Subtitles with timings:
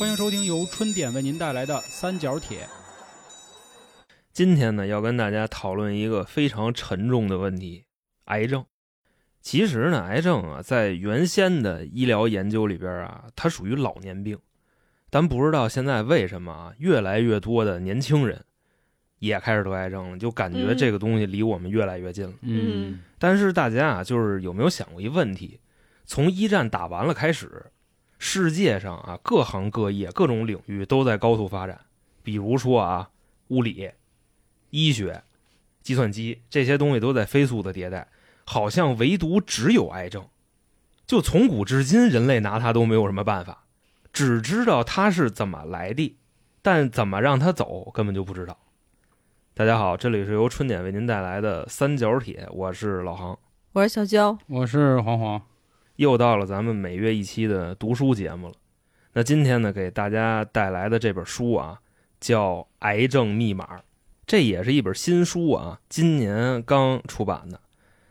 [0.00, 2.60] 欢迎收听由春点为您带来的《三角铁》。
[4.32, 7.84] 今天呢，要跟大家讨论一个非常沉重的问题——
[8.24, 8.64] 癌症。
[9.42, 14.38] 其实呢，癌症啊，在原先的医疗研究里边啊，它属于老年病。
[15.10, 18.42] 咱不知道现在为什么啊，越来越多的年轻人
[19.18, 22.32] 也开始得癌症了，就感觉嗯这个东西离我们越来越近了。
[22.40, 25.60] 嗯但是大家啊，就是有没有想过一问题？
[26.06, 27.66] 从一战打完了开始，
[28.22, 31.80] 世界上啊各行各业、各种领域都在高速发展。
[32.22, 33.10] 比如说啊，
[33.48, 33.90] 物理、
[34.68, 35.24] 医学、
[35.82, 38.06] 计算机这些东西都在飞速的迭代，
[38.44, 40.28] 好像唯独只有癌症，
[41.06, 43.64] 就从古至今，人类拿它都没有什么办法，
[44.12, 46.18] 只知道它是怎么来的，
[46.60, 48.58] 但怎么让它走根本就不知道。
[49.54, 53.38] 大家好，这里是由春点为您带来的三角铁，我是老航。
[53.72, 55.40] 我是小娇，我是黄黄，
[56.00, 58.54] 又到了咱们每月一期的读书节目了。
[59.12, 61.78] 那今天呢，给大家带来的这本书啊，
[62.18, 63.76] 叫《癌症密码》，
[64.26, 67.60] 这也是一本新书啊，今年刚出版的。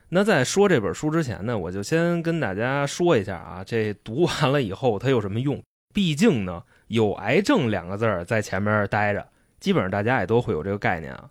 [0.09, 5.59] 那在说这本书之前呢，我就先跟大家说一下啊，这读完了以后它有什么用？
[5.91, 9.27] 毕竟呢，有“癌症”两个字儿在前面待着，
[9.59, 11.27] 基本上大家也都会有这个概念啊。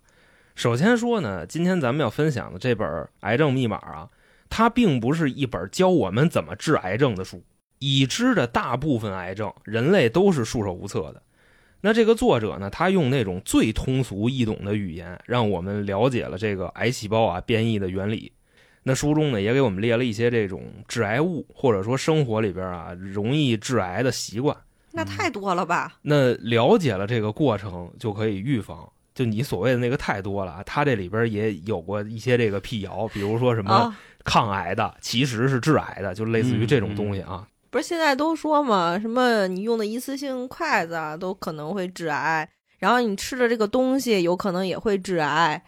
[0.55, 2.85] 首先说呢，今天咱们要分享的这本
[3.21, 4.09] 《癌症密码》啊，
[4.49, 7.43] 它并不是一本教我们怎么治癌症的书。
[7.81, 11.23] 已知的大部分癌症，人类都是束手无策的。
[11.79, 18.33] 那这个作者呢，他用那种最通俗易懂的语言，让我们了解了这个癌细胞啊变异的原理。
[18.83, 24.55] 那书中呢，也给我们列了一些这种致癌物，或者说生活里边啊容易致癌的习惯。
[24.91, 25.99] 那太多了吧？
[26.01, 28.91] 那了解了这个过程，就可以预防。
[29.15, 37.47] 就你所谓的那个太多了啊，他这里边也有过一些这个辟谣，比如说什么啊，抗癌的其实是致癌的，就类似于这种东西啊。
[37.69, 45.63] 不是现在都说嘛，什么你用的一次性筷子啊，都可能会致癌，然后你吃的这个东西有可能也会致癌，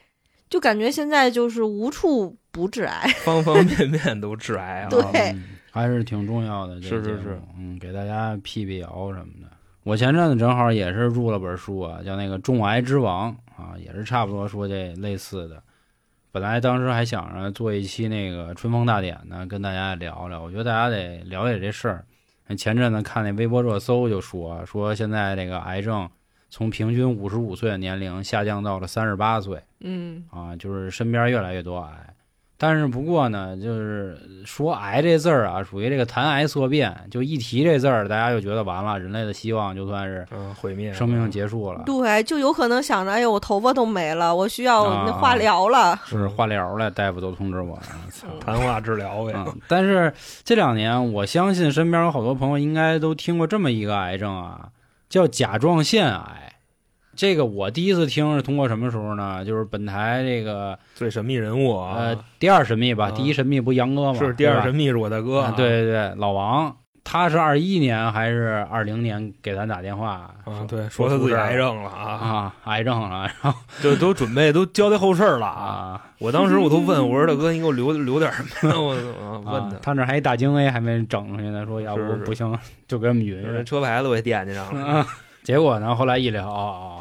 [0.49, 3.07] 就感觉现在就是无处不致癌。
[3.23, 4.89] 方方面面都致癌啊。
[4.89, 5.01] 对
[5.33, 6.81] 嗯还是挺重要的。
[6.81, 9.47] 这是是是，嗯，给大家辟辟谣什么的。
[9.83, 15.63] 我前阵子正好也是入了本书啊，叫那个《重癌之王》啊，也是差不多说这类似的。
[16.31, 20.41] 本来当时还想着做一期那个春风大典呢，跟大家聊聊。
[20.41, 22.05] 我觉得大家得了解这事儿。
[22.57, 26.09] 前阵子看那微博热搜就说说现在这个癌症
[26.49, 29.61] 从平均五十五岁的年龄下降到了三十八岁。
[29.81, 32.13] 嗯，啊，就是身边越来越多癌。
[32.63, 45.99] 但是不过呢，就是说癌这字儿啊，属于这个谈癌色变，就一提这字儿，大家就觉得完了，人类的希望就算是嗯，毁灭生命结束了，对，就有可能想着，哎呦，我头发都没了，我需要化疗了。
[46.05, 47.83] 是化疗了，大夫都通知我了。
[48.45, 49.33] 谈话治疗呗。
[49.35, 54.69] 嗯，但是这两年，我相信身边有好多朋友应该都听过这么一个癌症啊，
[55.09, 56.50] 叫甲状腺癌。
[57.15, 59.43] 这个我第一次听是通过什么时候呢？
[59.43, 64.19] 就是本台这个最神秘人物啊，呃第二神秘吧，啊第一神秘不杨哥吗？
[64.19, 75.63] 是第二神秘是我大哥对对对，老王，他是二一年还是二零年给咱打电话啊，对，说他自己癌症了啊，啊，癌症了，然后 就都准备都交代后事儿了啊。
[75.63, 78.79] 啊我当时我都问我说大哥，你给我留留点什么呀？
[78.79, 82.57] 我啊问他，啊他那还一大京 A 还没整出去呢，说要不不行
[82.87, 83.65] 就给我们匀匀。
[83.65, 84.85] 车牌子我也惦记上了。
[84.85, 85.07] 啊，
[85.43, 87.00] 结果呢，后来一聊，哦哦，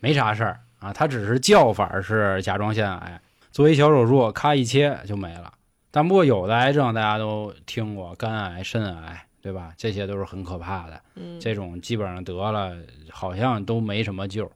[0.00, 3.20] 没啥事儿啊，他只是叫法是甲状腺癌，
[3.50, 5.52] 做一小手术，咔一切就没了。
[5.90, 9.72] 但不过有的癌症大家都听过，肝癌、肾癌，对吧？
[9.76, 11.00] 这些都是很可怕的。
[11.14, 12.76] 嗯，这种基本上得了，
[13.10, 14.50] 好像都没什么救。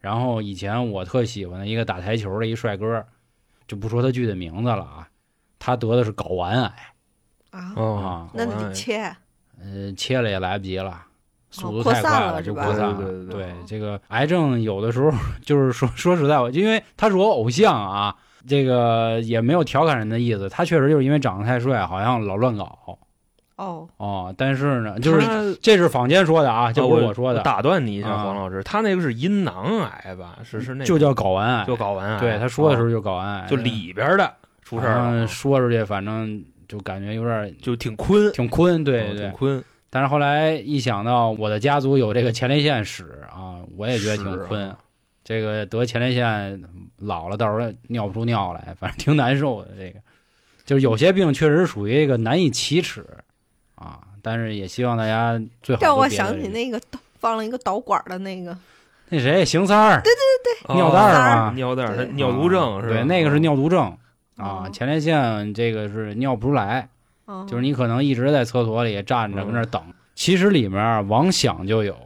[0.00, 3.06] 然后以前我特喜欢的一个打台球的一帅哥，
[3.68, 5.08] 就不说他具体名字了啊，
[5.60, 6.72] 他得的是睾丸癌，
[7.50, 9.14] 啊，那好得切。
[9.60, 11.06] 呃，切了也来不及了，
[11.52, 12.94] 速度太快了，就扩散了。
[12.94, 15.12] 对对对对这个癌症有的时候
[15.44, 22.76] 就是说说实在话，因为他是我偶像啊，这个也没有调侃人的意思，他确实就是因为长得太帅，好像老乱搞
[23.56, 24.34] 哦，哦。
[24.36, 30.38] 但是呢，就是这是坊间说的啊，这不是我我说的，打断你一下，啊黄老师，他那个是阴囊癌吧？
[30.42, 32.18] 是是那就叫睾丸癌，就睾丸癌。
[32.18, 34.32] 对他说的时候候就睾丸癌，就里边的
[34.62, 39.20] 出事儿了，说出去反正就感觉有点就挺坤，挺坤，对对。
[39.20, 39.64] 挺坤。
[39.94, 44.78] 但是后来一想到我的家族有这个前列腺史啊，我也觉得挺困啊。
[45.22, 46.62] 这个得前列腺
[46.96, 49.68] 老了，到时候尿不出尿来，反正挺难受的。
[49.76, 50.00] 这个。
[50.64, 53.04] 就是有些病确实属于一个难以启齿
[53.74, 56.80] 啊，但是也希望大家最好让我想起那个
[57.18, 58.56] 放了一个导管的那个，
[59.10, 60.02] 那谁邢三儿，
[60.68, 62.94] 尿哦袋儿嘛，尿袋儿，他尿毒症是吧？
[62.94, 63.82] 对，那个是尿毒症
[64.36, 64.70] 啊，哦。
[64.72, 66.88] 前列腺这个是尿不出来，
[67.26, 69.82] 嗯就是你可能一直在厕所里站着嗯跟那儿等，
[70.14, 71.96] 其实里面王想就有，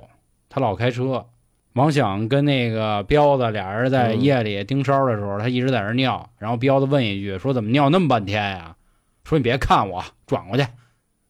[0.49, 1.27] 他老开车。
[1.75, 8.75] 王想跟那个彪子俩人在嗯夜里盯梢的时候，他一直在那尿，然后彪子问一句说：“怎么尿那么半天呀？”
[9.25, 10.65] 说：“你别看我，转过去。”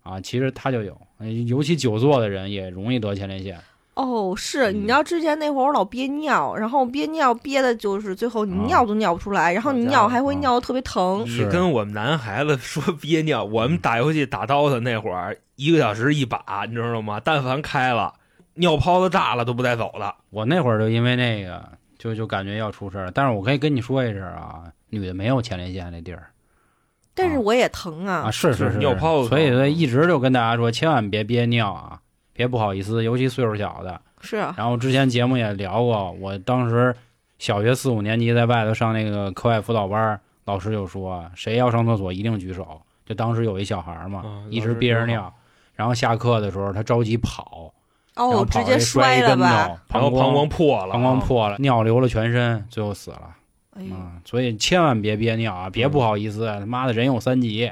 [0.04, 3.58] 啊，其实他就有，呃尤其久坐的人也容易得前列腺。
[3.96, 8.64] 哦，是，嗯你知道之前那会儿我老憋尿，然后憋尿憋的就是最后你啊。
[8.66, 10.38] 尿都尿不出来，然后你尿还会啊。
[10.38, 11.24] 尿的特别疼。
[11.26, 17.20] 你跟我们男孩子说 憋尿，我们打游戏打刀的那会儿，一个小时一把，你知道吗？
[17.24, 18.12] 但凡开了，
[18.54, 20.14] 尿泡子炸了都不带走的。
[20.30, 21.66] 我那会儿就因为那个，
[21.98, 26.28] 就就感觉要出事儿，但是我可以跟你说一声啊，女的没有前列腺那地儿
[27.14, 28.24] 但是我也疼啊。
[28.26, 31.98] 啊，，是是是是，尿泡子所以说一直就跟大家说，千万别憋尿啊，
[32.36, 34.00] 别不好意思，尤其岁数小的。
[34.20, 36.94] 是啊，然后之前节目也聊过，我当时
[37.38, 42.80] 小学四五年级在外头上那个课外辅导班，老师就说谁要上厕所一定举手。
[43.04, 45.32] 就当时有一小孩嘛，啊一直憋着尿，
[45.74, 47.72] 然后下课的时候他着急跑，
[48.14, 49.36] 然后哦，直接摔一了吧？
[49.36, 51.20] 跟头，然后膀膀胱破了，膀胱。
[51.20, 53.36] 破了，尿流了全身，最后死了。
[53.78, 57.70] 哎呦，啊，所以千万别憋尿啊，别嗯不好意思，他妈的人有三急，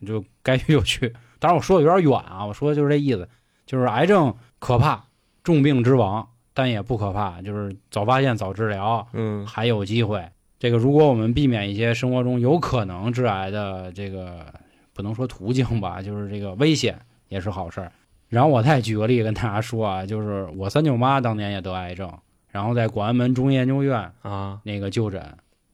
[0.00, 1.14] 你就该去就去。
[1.38, 3.26] 当然我说的有点远啊，我说的就是这意思，
[3.68, 5.04] 就是癌症可怕，
[5.44, 10.26] 重病之王，但也不可怕，就是早发现早治疗，嗯，还有机会。
[10.58, 14.46] 这个如果我们避免一些生活中有可能致癌的这个
[14.94, 16.98] 不能说途径吧，就是这个危险
[17.28, 17.92] 也是好事儿。
[18.30, 22.10] 然后我再举个例跟大家说啊，就是我三舅妈当年也得癌症，
[22.48, 25.22] 然后在广安门中医研究院啊，那个就诊，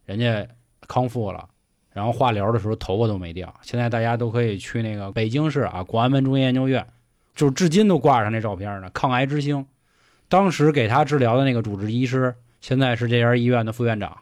[0.04, 0.44] 人家
[0.88, 1.48] 康复了，
[1.92, 3.54] 然后化疗的时候头发都没掉。
[3.62, 6.86] 现在大家都可以去那个北京市啊广安门中医研究院，
[7.34, 9.64] 就是至今都挂上那照片呢，抗癌之星。
[10.28, 14.16] 当时给他治疗的那个主治医师，现在是这家医院的副院长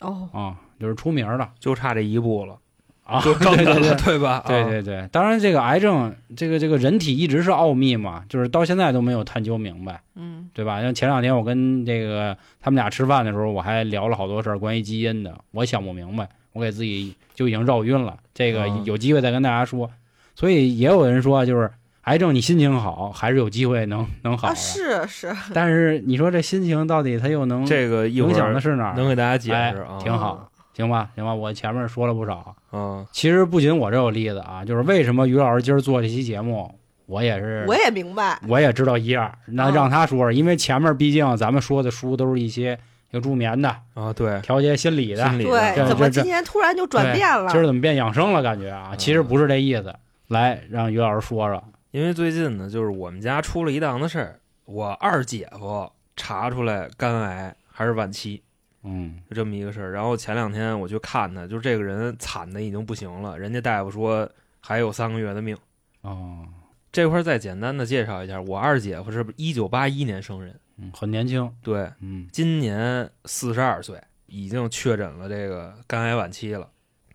[0.00, 2.56] 哦，啊，就是出名了就差这一步了，
[3.04, 3.96] 啊，就正的了，对对对。
[4.04, 4.44] 对吧？
[4.46, 10.00] 对啊对对，当然这个癌症，这个这个人体一直是奥秘嘛，就是到现在都没有探究明白。
[10.14, 10.80] 嗯，对吧？
[10.80, 18.16] 像前两天我跟这个他们俩吃饭的时候，我还聊了好多事儿关于基因的，我想不明白，我给自己就已经绕晕了。
[18.32, 19.90] 这个啊有机会再跟大家说。
[20.34, 21.68] 所以也有人说，就是
[22.08, 28.94] 癌症你心情好，还是有机会能能好啊，是是，但是你说这心情到底它又能这个影响的是哪儿？
[28.96, 29.98] 能给大家解哎释啊。
[30.02, 32.56] 挺好行吧，行吧，我前面说了不少。
[32.70, 36.74] 啊，其实不仅我这有例子啊，就是为什么于老师今儿做这期节目，
[37.04, 38.40] 我也是我也明白。
[38.48, 42.78] 我也知道一二，那啊让他说说，因为前面毕竟咱们说的书都是一些
[43.10, 45.28] 有助眠的、啊，对，调节心理的。
[45.28, 47.50] 心理的对，怎么今天突然就转变了？
[47.50, 48.42] 今儿怎么变养生了？
[48.42, 49.94] 感觉啊，其实不是这意思。
[50.28, 51.62] 来，让于老师说说。
[51.90, 58.42] 因为最近呢，就是我们家出了一档子事儿，我二姐夫查出来肝癌还是晚期，
[58.82, 59.92] 嗯就这么一个事儿。
[59.92, 64.30] 然后前两天我去看他，就这个人惨的已经不行了，人家大夫说
[64.60, 65.56] 还有三个月的命。
[66.02, 66.46] 哦，
[66.92, 71.50] 这块儿再简单的介绍一下，我二姐夫是一九八一年生人，嗯，很年轻。
[71.62, 76.70] 对，嗯今年四十二岁，已经确诊了这个肝癌晚期了。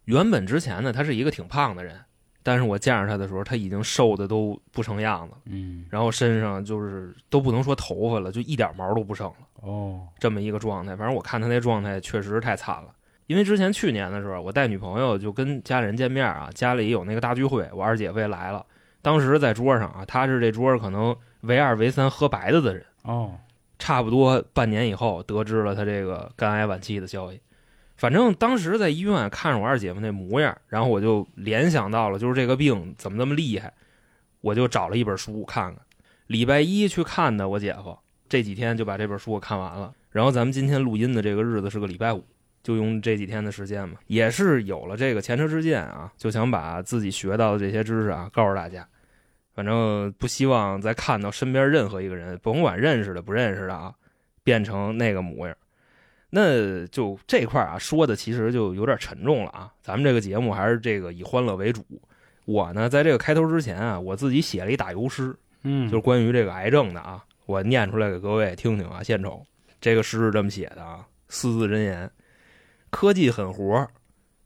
[0.06, 1.98] 原本之前呢，他是一个挺胖的人，
[2.44, 10.96] 但是我见着他的时候，他已经瘦的都不成样子，嗯然后身上就是都不能说头发了，就一点毛都不剩了，哦这么一个状态。
[10.96, 12.90] 反正我看他那状态确实太惨了。
[13.28, 18.64] 因为之前去年的时候，我带女朋友就跟家里人见面啊，家里有那个大聚会，我二姐夫也来了。
[19.02, 22.86] 当时在桌上啊，他是这桌可能唯二唯三喝白的的人。
[23.04, 23.40] 哦，
[23.80, 27.40] 差不多半年以后得知了他这个肝癌晚期的消息。
[27.96, 33.72] 反正当时在医院看着我二姐夫那模样，然后我就联想到了，就是这个病怎么那么厉害，
[34.42, 35.84] 我就找了一本书看看。
[36.28, 37.98] 礼拜一去看的我姐夫，
[38.28, 39.94] 这几天就把这本书我看完了。
[40.10, 42.26] 然后咱们今天录音的这个日子是个礼拜五，
[42.64, 48.88] 就用这几天的时间嘛，也是有了这个前车之鉴啊，就想把自己学到的这些知识啊告诉大家。
[49.54, 53.94] 反正不希望再看到身边任何一个人，甭管认识的不认识的啊，
[54.44, 55.56] 变成那个模样。
[56.36, 59.72] 那就这块儿啊，说的其实就有点沉重了啊。
[59.84, 61.86] 咱们这个节目还是这个以欢乐为主。
[62.46, 69.04] 我呢，在这个开头之前啊，我自己写了一打油诗，嗯，就是关于这个癌症的啊，我念出来给各位听听啊。
[69.04, 69.46] 献丑，
[69.80, 72.10] 这个诗是这么写的啊，四字真言：
[72.90, 73.88] 科技狠活，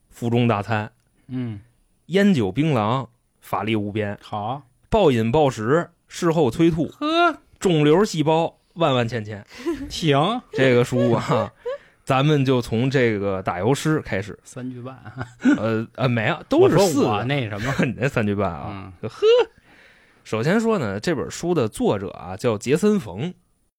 [0.09, 0.91] 腹中大餐，
[1.27, 1.61] 嗯
[2.07, 3.07] 烟酒槟榔，
[3.39, 9.43] 法力无边，好，暴饮暴食，事后催吐，呵，肿瘤细胞万万千千。
[9.89, 11.51] 行，这个书啊，
[12.07, 14.39] 咱们就从这个打油诗开始。
[14.45, 14.97] 三句半，
[15.57, 17.25] 呃呃，没有，都是四个。
[17.25, 19.09] 那什么， 你那三句半啊，嗯
[20.23, 23.33] 首先说呢，这本书的作者啊叫杰森·冯，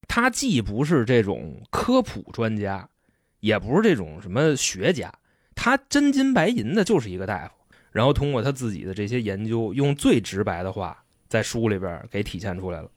[0.06, 2.86] 他既不是这种科普专家，
[3.40, 5.10] 也不是这种什么学家，
[5.54, 7.54] 他真金白银的就是一个大夫。
[7.92, 12.90] 然后通过他自己的这些研究，用最直白的话在书里边给体现出来了。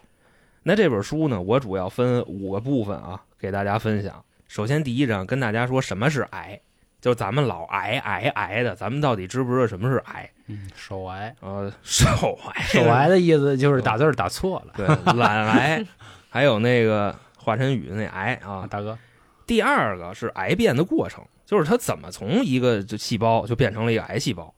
[0.63, 4.21] 那这本书呢，我主要分五个部分啊，给大家分享。
[4.53, 6.59] 首先，第一章跟大家说什么是癌，
[6.99, 10.29] 就咱们老癌癌癌的，咱们到底知不知道什么是癌？
[10.47, 15.85] 嗯，手癌，呃，手癌，手癌的意思就是打字打错了对，懒癌，
[16.27, 18.67] 还有那个华晨宇那癌啊，啊。
[18.69, 18.99] 大哥，
[19.47, 24.53] 第二个是癌变的过程，就是它怎么从一个这细胞就变成了一个癌细胞。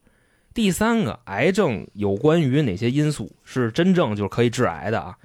[0.56, 5.16] 第三个，癌症有关于哪些因素是真正就是可以致癌的啊？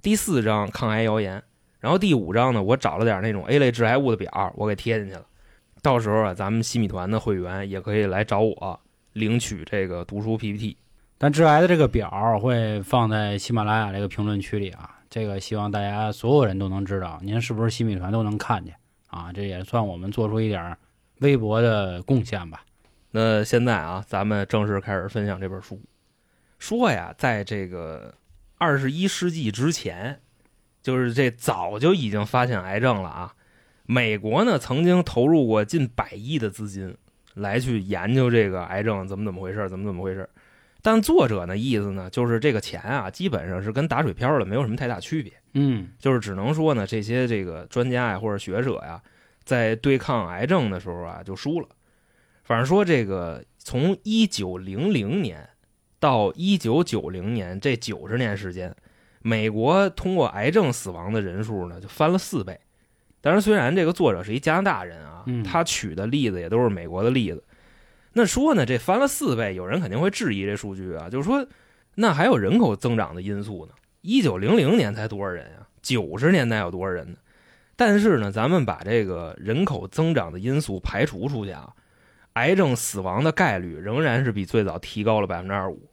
[0.00, 1.42] 第四章抗癌谣言，
[1.84, 5.26] 然后第五章呢，我找了点那种 A 类致癌物的表，我给贴进去了。
[5.82, 8.80] 到时候啊，咱们西米团的会员也可以来找我
[9.12, 10.78] 领取这个读书 PPT。
[11.18, 18.74] 但致癌的这个表儿会放在喜马拉雅这个评论区里啊，这个希望大家所有人都能知道，您是不是新米团都能看见
[19.08, 20.78] 啊，这也算我们做出一点儿
[21.18, 22.64] 微薄的贡献吧。
[23.10, 25.78] 那现在啊，咱们正式开始分享这本书。
[26.58, 28.14] 说呀，在这个
[28.56, 30.18] 二十一世纪之前，
[30.84, 33.34] 就是这早就已经发现癌症了啊。
[33.86, 36.94] 美国呢，曾经投入过近百亿的资金
[37.32, 40.28] 来去研究这个癌症怎么怎么回事，怎么怎么回事。
[40.82, 45.32] 但作者呢意思呢，就是这个钱啊，基本上是跟打水漂了没有什么太大区别。
[45.54, 49.00] 嗯，就是只能说呢，这些这个专家呀或者学者呀，
[49.42, 51.68] 在对抗癌症的时候啊就输了。
[52.42, 55.48] 反正说这个从一九零零年
[55.98, 58.74] 到一九九零年这九十年时间，
[59.26, 62.60] 美国通过癌症死亡的人数呢就翻了四倍。
[63.22, 67.42] 当然，虽然这个作者是一加拿大人啊嗯，他取的例子也都是美国的例子。
[68.12, 71.46] 那说呢，这翻了四倍，有人肯定会质疑这数据啊，就是说，
[71.94, 73.72] 那还有人口增长的因素呢。
[74.02, 75.66] 一九零零年才多少人呀？
[75.80, 77.16] 九十年代有多少人呢？
[77.76, 81.72] 但是呢，咱们把这个人口增长的因素排除出去啊，
[82.34, 85.88] 癌症死亡的概率仍然是比最早提高了百分之二十五。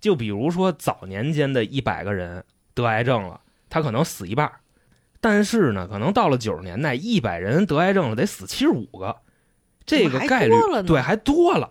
[0.00, 3.40] 就比如说早年间的一百个人得癌症了，
[3.70, 4.60] 他可能死一半儿，
[5.20, 9.16] 但是呢，可能到了九十年代，一百人得癌症了得死七十五个，
[9.86, 10.54] 这个概率
[10.86, 11.70] 对还多了。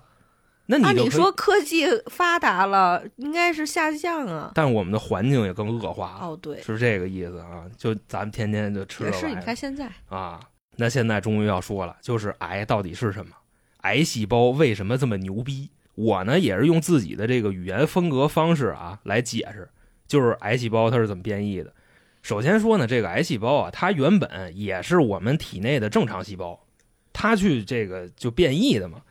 [0.65, 4.51] 那你说科技发达了，应该是下降啊。
[4.55, 7.65] 但是我们的环境也更恶化了，哦，对，是这个意思啊。
[7.77, 10.39] 就咱们天天就吃你看现在，啊。
[10.77, 13.35] 那现在终于要说了，就是癌到底是什么？
[13.81, 15.69] 癌细胞为什么这么牛逼？
[15.95, 19.69] 我呢也是用自己的这个语言风格方式啊来解释，
[20.13, 21.73] 就是癌细胞它是怎么变异的。
[22.21, 26.67] 首先说呢，这个癌细胞啊，它原本也是我们体内的正常细胞，
[27.11, 29.01] 它去这个就变异的嘛。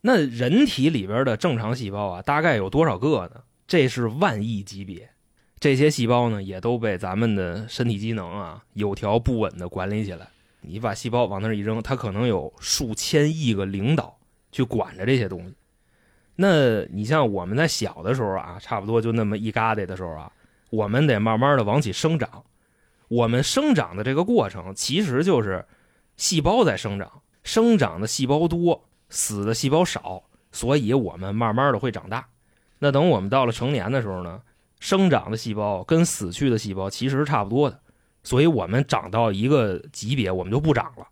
[0.00, 3.42] 那人体里边的正常细胞啊，大概有多少个呢？
[3.66, 5.10] 这是万亿级别。
[5.58, 10.28] 这些细胞呢，也都被咱们的身体机能啊有条不紊的管理起来。
[10.60, 14.16] 你把细胞往那儿一扔，它可能有数千亿个领导
[14.52, 15.54] 去管着这些东西。
[16.34, 20.32] 那你像我们在小的时候啊，差不多就那么一疙瘩的时候啊，
[20.70, 22.44] 我们得慢慢的往起生长。
[23.08, 25.66] 我们生长的这个过程，其实就是
[26.16, 32.26] 细胞在生长，生长的细胞多，死的细胞少，所以我们慢慢的会长大。
[32.78, 34.40] 那等我们到了成年的时候呢，
[34.80, 37.78] 生长的细胞跟死去的细胞其实是差不多的，
[38.24, 41.06] 所以我们长到一个级别，我们就不长了。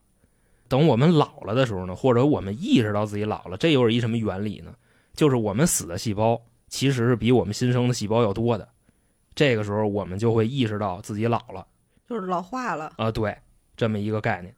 [0.68, 4.72] 等我们老了的时候呢，或者我们意识到自己老了，这又是一什么原理呢？
[5.14, 8.68] 就是我们死的细胞其实是比我们新生的细胞要多的。
[9.34, 11.66] 这个时候，我们就会意识到自己老了。
[12.08, 12.92] 就是老化了。
[12.96, 13.36] 啊，对，
[13.76, 14.54] 这么一个概念。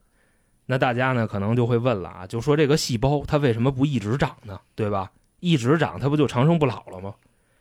[0.65, 4.59] 那大家呢可能就会问了啊，就说这个细胞它为什么不一直长呢？
[4.75, 5.11] 对吧？
[5.41, 7.15] 一直长它不就长生不老了吗？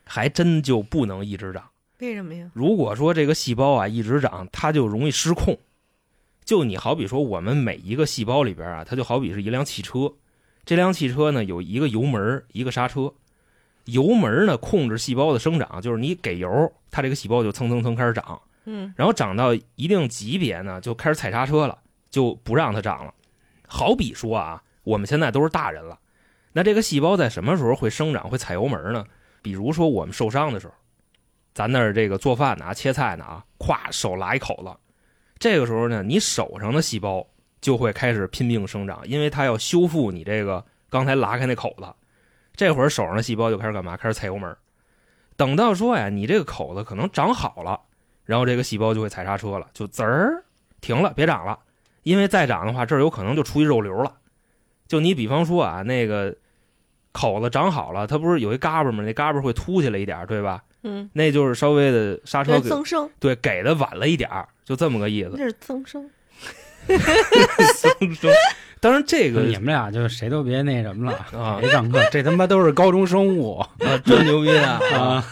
[0.06, 1.64] 还真就不能一直长。
[2.00, 2.50] 为什么呀？
[2.54, 5.58] 如果说这个细胞啊一直长，它就容易失控。
[6.46, 10.14] 就你好比说我们每一个细胞里边啊，它就好比是一辆汽车，
[10.66, 13.14] 这辆汽车呢有一个油门，一个刹车。
[13.86, 18.40] 油门呢控制细胞的生长，就是你给油，它这个细胞就蹭蹭蹭开始长。
[18.66, 21.78] 嗯，然后长到一定级别呢，就开始踩刹车了，
[22.12, 23.14] 就不让它长了。
[23.68, 25.98] 好比说啊，我们现在都是大人了，
[26.54, 29.04] 那这个细胞在什么时候会生长、会踩油门呢？
[29.42, 30.74] 比如说我们受伤的时候，
[31.56, 34.72] 咱那儿这个做饭呢、切菜呢啊，咵手拉一口子，
[35.40, 37.26] 这个时候呢，你手上的细胞
[37.62, 41.86] 就会开始拼命生长，因为它要修复你这个刚才拉开那口子。
[42.54, 43.96] 这会儿手上的细胞就开始干嘛？
[43.96, 44.56] 开始踩油门。
[45.38, 47.80] 等到说呀，你这个口子可能长好了。
[48.26, 50.44] 然后这个细胞就会踩刹车了，就滋儿
[50.80, 51.58] 停了，别长了，
[52.04, 54.18] 因为再长的话，这儿有可能就出一肉瘤了。
[54.88, 56.36] 就你比方说啊，那个
[57.12, 59.04] 口子长好了，它不是有一嘎巴吗？
[59.04, 60.64] 那嘎巴会凸起来一点，对吧？
[60.84, 64.30] 嗯，那就是稍微的刹车给增生，对给的晚了一点，
[64.64, 65.44] 就这么个意思这。
[65.44, 66.10] 是增生。
[68.82, 73.70] 当然这个你们俩就谁都别那什么了，啊别上课，这他妈都是高中生物啊
[74.04, 74.80] 真牛逼啊！
[74.98, 75.24] 啊！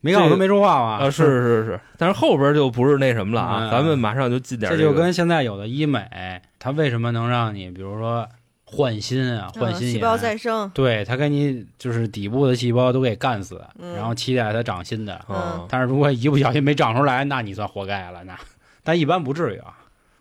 [0.00, 1.04] 没看我都没说话吧。
[1.04, 8.26] 啊，是是是，但是后边就不是那什么了啊，嗯咱们马上就进点这就跟现在有的医美，它为什么能让你，比如说
[8.64, 15.14] 换心啊，换心眼，嗯细胞再生，对，它给你就是底部的细胞都给干死，嗯然后期待它长新的。
[15.26, 18.24] 啊，但是如果一不小心没长出来，那你算活该了。
[18.24, 18.34] 那
[18.82, 19.74] 但一般不至于啊。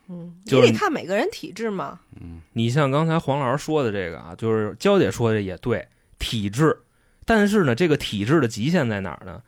[0.09, 1.99] 嗯，就得看每个人体质嘛。
[2.19, 5.87] 嗯，你像刚才黄老师说的这个啊，就是娇姐说的也对，
[6.19, 6.77] 体质。
[7.25, 9.41] 但是呢，这个体质的极限在哪儿呢？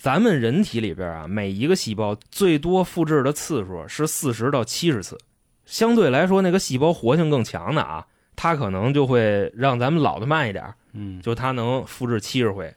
[0.00, 5.18] 咱们人体里边啊，每一个细胞最多复制的次数是四十到七十次，
[5.66, 12.72] 相对来说，那个细胞活性更强的啊，它可能就会让咱们老的慢一点，嗯，就它能复制七十回。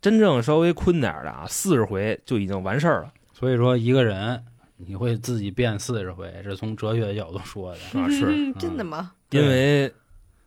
[0.00, 4.42] 真正稍微困点的啊，四十回就已经完事儿了所以说一个人
[4.76, 8.00] 你会自己变四十回，是从哲学角度说的。
[8.00, 9.12] 啊，是嗯真的吗？
[9.30, 9.92] 因为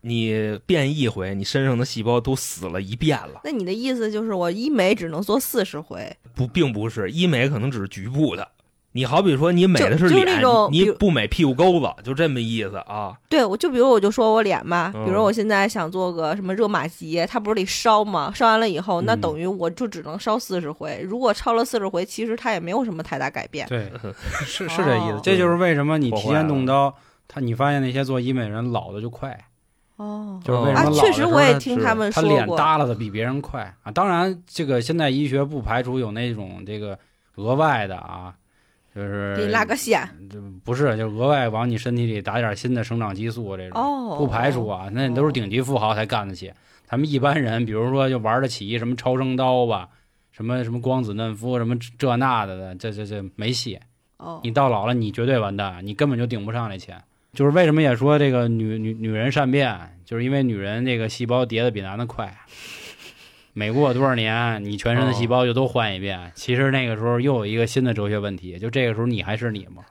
[0.02, 3.40] 你变一回，你身上的细胞都死了一遍了。
[3.44, 6.16] 那你的意思就是我医美只能做四十回？
[6.34, 8.48] 不，并不是医美，可能只是局部的。
[8.92, 13.14] 你好比说，你美的是就就脸，那种你不美屁股沟子，就这么意思啊。
[13.28, 18.32] 对，我就比如我就说我脸吧，嗯比如我现在想做个什么热玛吉，它不是得烧吗？
[18.34, 21.00] 烧完了以后，那嗯等于我就只能烧四十回。
[21.04, 23.66] 如果超了四十回，其实它也没有什么太大改变。
[23.68, 23.92] 对，
[24.44, 25.20] 是是这意思哦。
[25.22, 26.92] 这就是为什么你提前动刀，
[27.28, 29.38] 他你发现那些做医美人老的就快，
[29.98, 32.32] 哦就是为什啊么，确实我也他听他们说过。
[32.32, 33.92] 脸耷拉的比别人快啊。
[33.92, 36.98] 当然，这个现代医学不排除有那种这个
[37.36, 38.34] 额外的啊，
[38.94, 44.88] 就是给你拉个线这不是，就额外往你身体里打点新的生长激素这种，哦，不排除啊。
[44.92, 46.52] 那都是顶级富豪才干得起，
[46.86, 49.88] 咱们一般人，比如说就玩得起什么超声刀吧，
[50.32, 53.78] 什么什么光子嫩肤，什么这那的的，这这这没戏。
[54.16, 57.00] 哦，你到老了，你绝对完蛋，你根本就顶不上这钱。
[57.32, 62.36] 就是为什么也说这个女女女人善变，就是因为女人这个细胞叠的比男的快。
[63.52, 66.30] 每过多少年，你全身的细胞就都换一遍。
[66.34, 69.82] 其实那个时候又有一个新的哲学问题，就这个时候你还是你吗？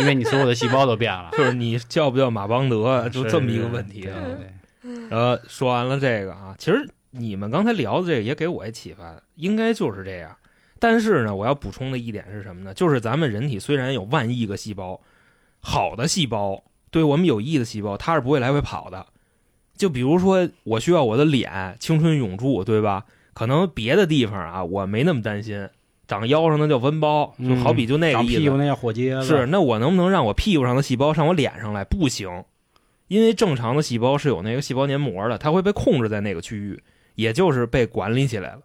[0.00, 4.20] 因为你所有的细胞都变了，就是你叫不叫马邦德，就这么一个问题对啊。
[4.24, 10.36] 对对然后说完了这个啊，其实你们刚才聊的这个也给我一启发，应该就是这样。
[10.78, 12.74] 但是呢，我要补充的一点是什么呢？
[12.74, 15.00] 就是咱们人体虽然有万亿个细胞，
[15.60, 19.06] 好的细胞对我们有益的细胞，它是不会来回跑的。
[19.76, 23.04] 就比如说，我需要我的脸青春永驻，对吧？
[23.34, 25.68] 可能别的地方啊，我没那么担心。
[26.08, 28.32] 长腰上那叫纹包，就好比就那个意思。
[28.34, 31.84] 长屁股那叫火疖子，是，那我能不能让我屁股上的细胞上我脸上来？
[31.84, 32.44] 不行，
[33.08, 36.80] 因为正常的细胞是有那个细胞黏膜的，它会被控制在那个区域，
[37.16, 38.60] 也就是被管理起来了。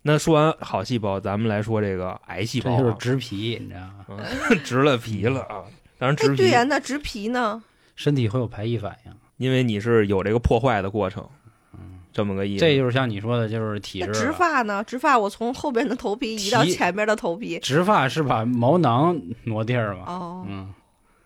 [0.00, 4.24] 那说完好细胞，咱们来说这个癌细胞、这就是啊，植皮，你知道吗？
[4.50, 5.62] 嗯 植了皮了啊！
[5.98, 7.62] 当然植哎，皮，对呀，那植皮呢？
[7.94, 11.28] 身体会有排异反应，因为你是有这个破坏的过程，
[11.74, 12.60] 嗯这么个意思。
[12.60, 14.30] 这就是像你说的，就是体那植。
[14.30, 14.84] 发呢？
[14.84, 17.58] 植发我从后边的头皮移到皮前面的头皮。
[17.58, 20.04] 植发是把毛囊挪地儿嘛？
[20.06, 20.72] 哦，嗯，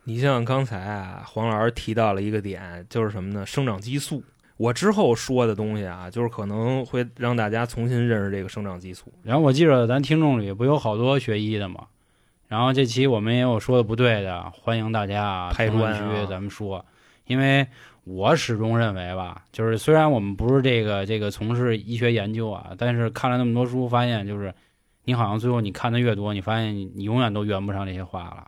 [0.04, 3.44] 你像刚才啊，黄老师提到了一个点，就是什么呢？
[3.44, 4.22] 生长激素。
[4.56, 9.12] 我之后说的东西啊，就是可能会让大家重新认识这个生长激素。
[9.22, 11.88] 然后我记着咱听众里不有好多学医的嘛，
[12.48, 16.82] 然后这期我们也有说的不对的，欢迎大家啊拍评论区咱们说，
[17.26, 17.66] 因为
[18.06, 24.54] 我始终认为吧，就是虽然我们不是这个这个从事医学研究啊，但是看了那么多书，发现就是
[25.04, 28.46] 你好像最后你看的越多，你发现你你永远都圆不上这些话了，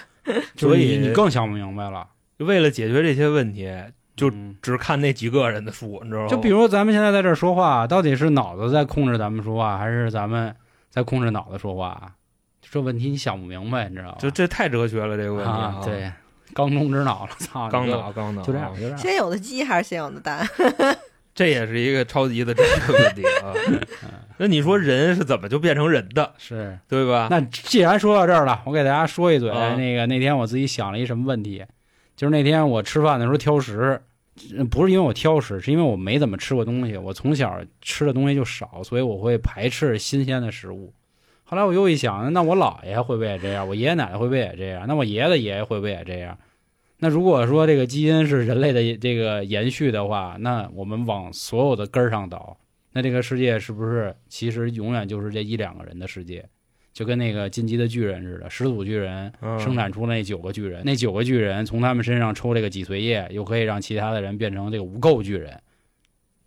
[0.56, 3.70] 所以你你更想不明白了，为了解决这些问题，
[4.16, 6.28] 就嗯只看那几个人的书，你知道吗？
[6.28, 10.56] 就比如咱们现在在这儿说话，到底是脑子在控制咱们说话，还是咱们
[10.88, 12.14] 在控制脑子说话？
[12.62, 14.16] 这问题你想不明白，你知道吗？
[14.18, 16.10] 就这太哲学了，这个问题啊，，对，
[16.56, 18.96] 缸中之脑了，操，刚你脑刚脑，就这样，啊就这样。
[18.96, 20.48] 先有的鸡还是先有的蛋？
[21.34, 23.52] 这也是一个超级的哲学问题啊。
[24.38, 27.28] 那你说人是怎么就变成人的，是，对吧？
[27.30, 29.50] 那既然说到这儿了，我给大家说一嘴。
[29.50, 31.62] 啊那个那天我自己想了一什么问题，
[32.16, 34.00] 就是那天我吃饭的时候挑食，
[34.56, 40.94] 呃不是因为我挑食，是因为我没怎么吃过东西，我从小吃的东西就少，所以我会排斥新鲜的食物。
[41.44, 43.68] 后来我又一想，那我姥爷会不会也这样？
[43.68, 44.86] 我爷爷奶奶会不会也这样？
[44.88, 46.36] 那我爷爷的爷爷会不会也这样？
[46.98, 52.58] 那如果说这个基因是人类的这个延续的话，那我们往所有的根儿上倒，
[52.92, 56.48] 那这个世界是不是其实永远就是这一两个人的世界？
[56.94, 65.60] 就跟那个进击的巨人似的，始祖巨人嗯生产出那九个巨人，那九个巨人从他们身上抽这个脊髓液，又可以让其他的人变成这个无垢巨人。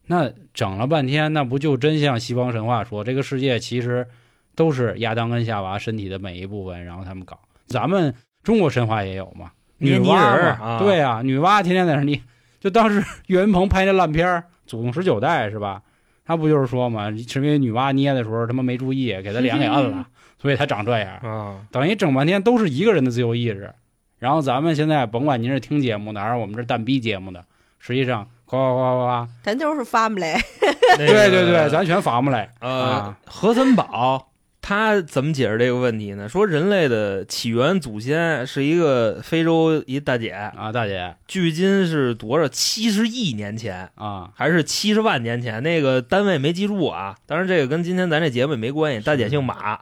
[0.07, 4.07] 那整了半天，那不就真像西方神话说，这个世界其实
[4.55, 7.39] 都是亚当跟夏娃身体的每一部分，然后他们搞。
[7.67, 12.21] 咱们中国神话也有嘛，女捏泥娲人儿啊对啊，女娲天天在那儿捏，
[12.59, 15.81] 就当时 岳云鹏拍那烂片儿《祖宗十九代》是吧？
[16.25, 20.05] 他不就是说嘛，是因为女娲捏的时候他妈没注意，给他脸给摁了，
[20.39, 21.17] 所以他长这样。
[21.23, 23.73] 啊，等于整半天都是一个人的自由意志。
[24.19, 27.43] 然后咱们现在甭管您是听节目的还是我们这蛋逼节目的，
[27.79, 34.27] 实际上呱呱呱呱呱，咱就是 family，那对对对，咱全发不来呃啊，何森堡
[34.69, 36.29] 他怎么解释这个问题呢？
[36.29, 42.47] 说人类的起源祖先是一个非洲一大姐，啊，大姐距今是多少？
[42.47, 43.89] 七十亿年前。
[43.95, 47.15] 啊，还是七十万年前，那个单位没记住啊。
[47.25, 48.99] 当然，这个跟今天咱这节目也没关系。
[49.03, 49.79] 大姐姓马，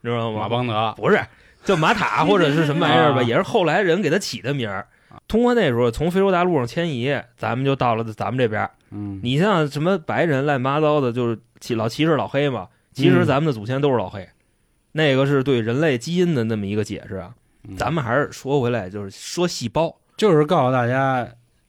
[0.00, 0.40] 你知道吗？
[0.40, 1.20] 马邦德不是，
[1.62, 4.86] 叫马塔 或者是什么玩意儿吧，啊也是后来人给他起的名儿。
[5.28, 8.70] 通过那时候从非洲大陆上迁移，咱们就到了咱们这边儿。
[8.90, 12.68] 嗯，你像什么白人乱七八糟的，就是歧老歧视老黑嘛。
[13.00, 14.28] 其实嗯咱们的祖先都是老黑，
[14.92, 17.34] 那个是对人类基因的那么一个解释啊。
[17.68, 21.28] 嗯咱们还是说回来，就是说细胞就是告诉大家，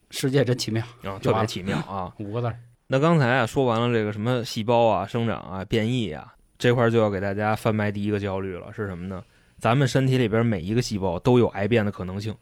[0.10, 0.84] 世界真奇妙，
[1.22, 2.14] 特别奇妙啊。
[2.20, 2.56] 五个字。
[2.88, 9.24] 那刚才啊说完了这个什么细胞啊、生长啊、变异啊这块，就要给大家贩卖第一个焦虑了，是什么呢？
[9.58, 12.36] 咱们身体里边每一个细胞都有癌变的可能性，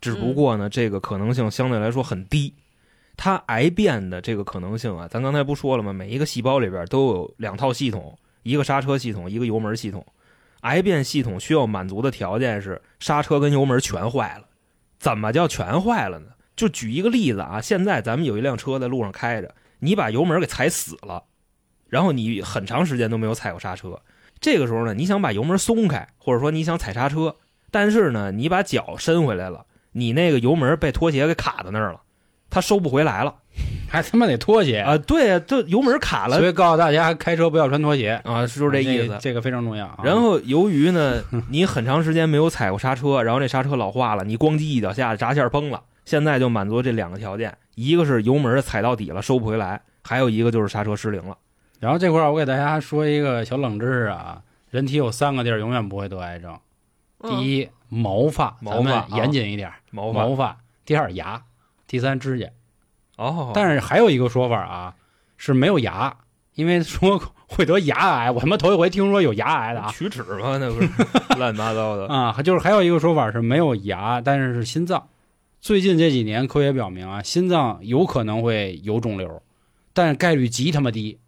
[0.00, 2.54] 只不过呢，这个可能性相对来说很低。
[3.16, 5.92] 它癌变的这个可能性啊，咱刚才不说了吗？
[5.92, 10.04] 每一个细胞里边都有两套系统，一个刹车系统，一个油门系统。
[10.62, 14.44] 癌变系统需要满足的条件是刹车跟油门全坏了。
[14.98, 16.26] 怎么叫全坏了呢？
[16.56, 21.22] 就举一个例子啊，现在咱们有一辆车在路上开着，你把油门给踩死了，
[21.88, 24.00] 然后你很长时间都没有踩过刹车。
[24.40, 27.36] 这个时候呢，你想把油门松开，或者说你想踩刹车，
[27.70, 32.00] 但是呢，你把脚伸回来了，你那个油门被拖鞋给卡在那儿了，
[32.50, 33.34] 它收不回来了
[33.88, 34.98] 还他妈得拖鞋啊！
[34.98, 39.16] 对啊，这油门卡了所以告诉大家，开车不要穿拖鞋，啊，就是这意思。
[39.20, 40.00] 这个非常重要啊。
[40.02, 45.82] 然后由于呢， 你很长时间没有踩过刹车，然后这刹车老化了，你咣叽一脚下闸线崩了。
[46.04, 51.36] 现在就满足这两个条件，一个是油门踩到底了收不回来，还有一个就是刹车失灵了。
[51.80, 56.58] 然后这块儿我给大家说一个小冷知识啊，人体有三个地儿永远不会得癌症，
[57.22, 61.42] 第嗯一毛发，毛发咱们严谨一点，毛发毛发；第二牙，
[61.86, 62.46] 第三指甲。
[63.16, 64.94] 哦，但是还有一个说法啊，
[65.36, 66.14] 是没有牙，
[66.54, 69.90] 因为说会得牙癌，我他妈头一回听说有牙癌的啊。
[69.90, 70.58] 龋齿吗？
[70.58, 70.88] 那不是
[71.38, 72.06] 乱七八糟的。
[72.12, 75.08] 啊，就是还有一个说法是没有牙，但是是心脏。
[75.60, 79.42] 最近这几年科学表明啊，心脏有可能会有肿瘤，
[79.94, 81.18] 但是概率极他妈低，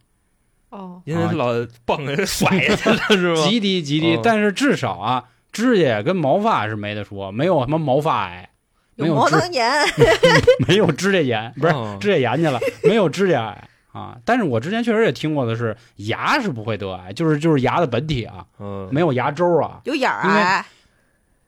[0.69, 1.53] 哦，因为老
[1.87, 3.47] 蹦人甩下去了是吗？
[3.49, 4.15] 极低极低。
[4.15, 8.58] 哦但是至少啊，指甲跟毛发是没得说，没有什么毛发癌，没
[9.07, 9.71] 有毛囊炎，
[10.67, 14.19] 没有指甲炎，不是指甲炎去了，没有指甲癌啊！
[14.25, 20.65] 但是我之前确实也听过的是，牙是不会得癌，就是就是牙的本体啊，嗯，没有牙周啊，有眼癌，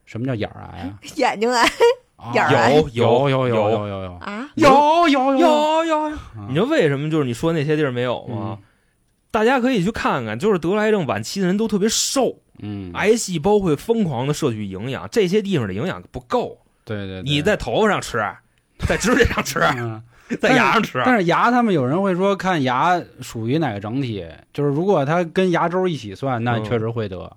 [0.04, 0.98] 什么叫眼癌啊？
[1.16, 1.68] 眼睛癌，
[2.34, 6.10] 有癌，有有有有有有啊，有有有有！
[6.48, 7.10] 你说为什么？
[7.10, 8.58] 就是你说那些地儿没有吗？
[9.30, 16.58] 大家可以去看看，就是得了癌症晚期的人都特别瘦，嗯，癌细胞会疯狂的摄取营养，这些地方的营养不够。
[16.96, 18.18] 对对，你在头发上吃，
[18.87, 20.03] 在指甲上吃，嗯
[20.40, 21.03] 在牙上吃。
[21.05, 27.31] 但是牙，他们有人会说看牙属于哪个整体，就是如果它跟牙周一起算，那嗯确实会得。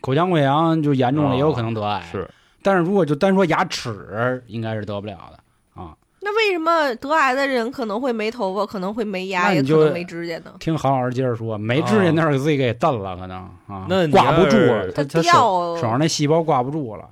[0.00, 2.02] 口腔溃疡就严重了，哦也有可能得癌。
[2.10, 2.28] 是，
[2.62, 5.94] 但是如果就单说牙齿，应该是得不了的啊。
[6.22, 10.52] 那为什么得癌的人可能会没头发，可能会没牙，也可能没指甲呢？
[10.58, 17.06] 听郝老师接着说，没指甲那儿给自己给蹬了，可能啊，那挂不住要了，他他手掉手上那细胞挂不住了。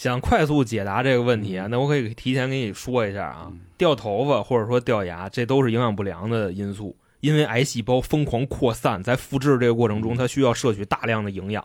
[0.00, 6.96] 想快速解答这个问题啊，那我可以提前给你说一下啊嗯，掉头发或者说掉牙，这都是营养不良的因素。
[7.20, 11.62] 因为癌细胞疯狂扩散，在复制这个过程中，它需要摄取大量的营养，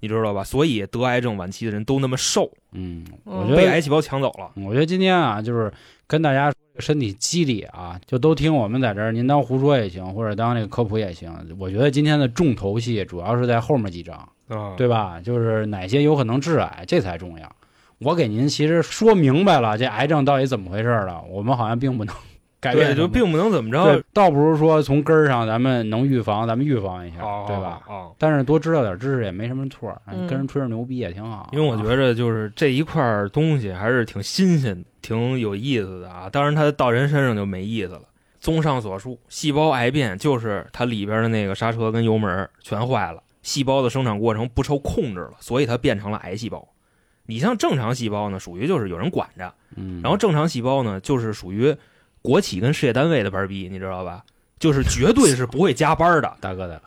[0.00, 0.44] 你知道吧？
[0.44, 4.50] 所以得癌症晚期的人都那么瘦，嗯，嗯我觉得被癌细胞抢走了。
[4.62, 5.72] 我觉得今天啊，就是
[6.06, 11.32] 跟大家身体机理啊，就都听我们在这儿，您当胡说也行，或者当这个科普也行。
[11.58, 14.16] 我觉得今天的重头戏主要是在后面几章，
[14.48, 15.18] 啊，对吧？
[15.22, 17.50] 就是哪些有可能致癌，这才重要。
[18.00, 22.14] 我给您其实说明白了，这癌症到底怎么回事了，我们好像并不能
[22.58, 27.82] 改变就并不能怎么着对，，倒不如说从根儿上咱们能预防，咱们预防一下，哦对吧？
[27.86, 31.50] 哦，但是多知道点知识也没什么错，嗯跟人吹着牛逼也挺好。
[31.52, 36.28] 因为我觉着就是这一块儿东西还是挺新鲜、挺有意思的啊。
[36.30, 38.02] 当然，它到人身上就没意思了。
[38.40, 46.66] 综上所述，细胞癌变就是它里边的那个刹车跟油门全坏了，细胞的生产过程不受控制了，所以它变成了癌细胞。
[47.30, 51.74] 你像正常细胞呢，属于就是有人管着，嗯，然后正常细胞呢，就是属于
[52.20, 54.22] 国企跟事业单位的班儿逼，你知道吧？
[54.58, 56.82] 就是绝对是不会加班的， 大哥的，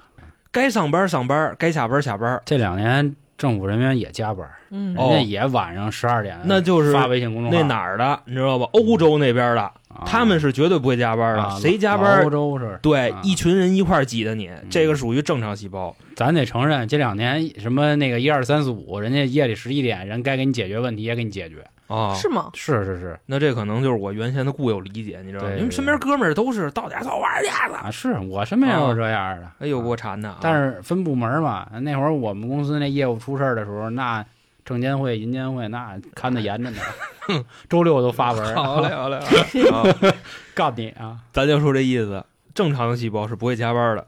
[0.52, 2.40] 该上班上班，该下班下班。
[2.46, 8.68] 这两年政府人员也加班，嗯哦人家也晚上十二点，那就是发微信公众号那哪儿的，你知道吧？
[8.74, 9.74] 欧洲那边的，啊
[10.06, 15.96] 他们是绝对不会加班的，啊谁加班欧洲是对、啊一群人一块儿挤的你，嗯这个属于正常细胞。
[16.16, 21.64] 咱得承认，这两年什么那个一二三四五，人家夜里十一点，人该给你解决问题也给你解决。
[21.88, 22.50] 啊，是吗？
[22.54, 25.50] 是是是那这可能就是我原先的固有理解，你知道吗？
[25.50, 29.52] 对你们身边哥们儿都是到点儿早玩去了，啊，是我身边也有这样的。
[29.60, 30.38] 哎呦，给我啊馋的啊！
[30.42, 34.26] 但是分部门嘛，那会儿我们公司那业务出事儿的时候，那
[34.66, 36.82] 证监会、银监会那看得严着呢，
[37.70, 40.16] 周六都发文， 好嘞，好嘞，好嘞 啊
[40.56, 41.20] 干你啊！
[41.32, 42.24] 咱就说这意思。
[42.54, 44.08] 正常的细胞是不会加班的，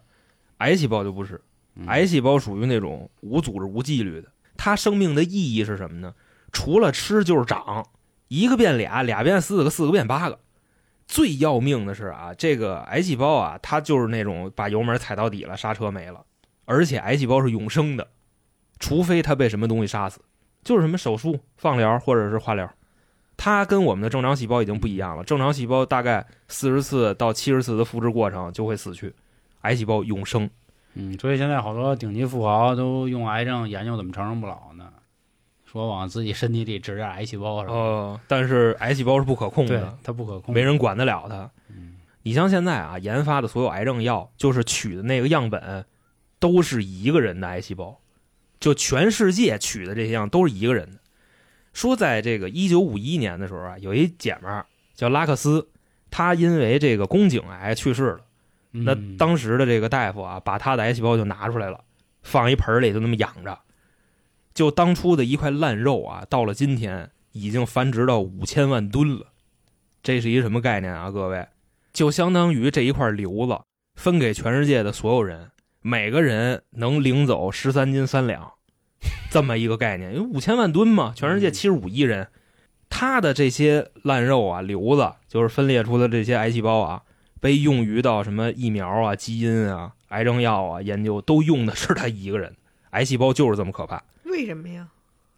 [0.60, 1.41] 癌细胞就不是。
[1.78, 4.30] 嗯癌细胞属于那种无组织、无纪律的。
[4.56, 6.13] 它生命的意义是什么呢？
[6.52, 7.86] 除了吃就是长，
[8.30, 10.39] 一个变俩，俩变四个，四个变八个。
[11.08, 16.24] 最要命的是啊，这个癌细胞啊，它就是那种把油门踩到底了，刹车没了，
[16.65, 18.08] 而且癌细胞是永生的，
[18.80, 20.22] 除非它被什么东西杀死，
[20.65, 22.69] 就是什么手术、放疗或者是化疗。
[23.38, 29.13] 它跟我们的正常细胞已经不一样了，正常细胞大概四十次到七十次的复制过程就会死去，
[29.62, 30.49] 癌细胞永生。
[30.95, 34.91] 嗯，所以现在好多顶级富豪都用癌症研究怎么长生不老呢，
[35.65, 37.80] 说往自己身体里植点癌细胞什么的。
[37.80, 41.49] 呃，但是癌细胞是不可控的，，它不可控，没人管得了它。
[41.69, 41.91] 嗯
[42.23, 45.86] 你像现在啊，研发的所有癌症药，就是取的那个样本，
[46.39, 47.99] 都是一个人的癌细胞，
[48.65, 50.97] 就全世界取的这些样都是一个人的。
[51.71, 55.69] 说在这个一九五一年的时候啊，有一姐们儿叫拉克斯，
[56.10, 58.21] 她因为这个宫颈癌去世了。
[58.71, 61.84] 那嗯当时的这个大夫啊，把她的癌细胞就拿出来了，
[62.23, 63.56] 放一盆里就那么养着。
[64.56, 69.28] 就当初的一块烂肉啊，到了今天已经繁殖到五千万吨了。
[70.01, 71.47] 这是一什么概念啊，各位？
[71.93, 73.60] 就相当于这一块瘤子
[73.93, 75.51] 分给全世界的所有人，
[75.82, 78.54] 每个人能领走十三斤三两，
[79.30, 80.13] 这么一个概念。
[80.15, 82.28] 因为五千万吨嘛，全世界七十五亿人，
[82.89, 87.04] 他的这些烂肉啊、瘤子，就是分裂出的这些癌细胞啊，
[87.39, 92.56] 被用于到什么疫苗啊、基因啊、癌症药啊研究，都用的是他一个人。
[92.91, 94.02] 癌细胞就是这么可怕。
[94.24, 94.88] 为什么呀？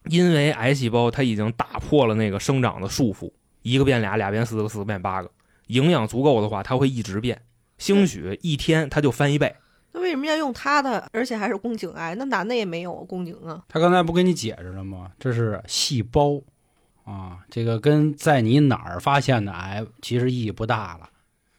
[0.09, 3.29] 因为癌细胞它已经打破了那个生长的束缚，
[3.61, 5.29] 一个变俩，俩变四个，四个变八个。
[5.67, 7.41] 营养足够的话，它会一直变，
[7.77, 9.53] 兴许一天它就翻一倍。
[9.97, 11.09] 那为什么要用他的？
[11.11, 12.13] 而且还是宫颈癌？
[12.15, 13.63] 那男的也没有啊，宫颈啊。
[13.67, 15.09] 他刚才不跟你解释了吗？
[15.17, 16.39] 这是细胞
[17.03, 21.09] 啊，这个跟在你哪儿发现的癌其实意义不大了，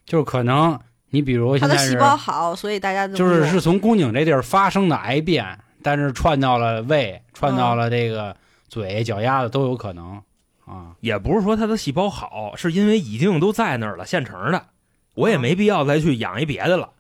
[0.04, 0.78] 就是可能
[1.10, 8.36] 你比如现在他的细胞好，所以大家就是是从宫颈这地儿发生的癌变，但是串到了胃，串到了这个
[8.68, 10.22] 嘴、脚丫子都有可能
[10.64, 10.94] 啊。
[11.00, 14.66] 也不是说他的细胞好，是因为已经都在那儿了，现成的，
[15.14, 16.90] 我也没必要再去养一别的了。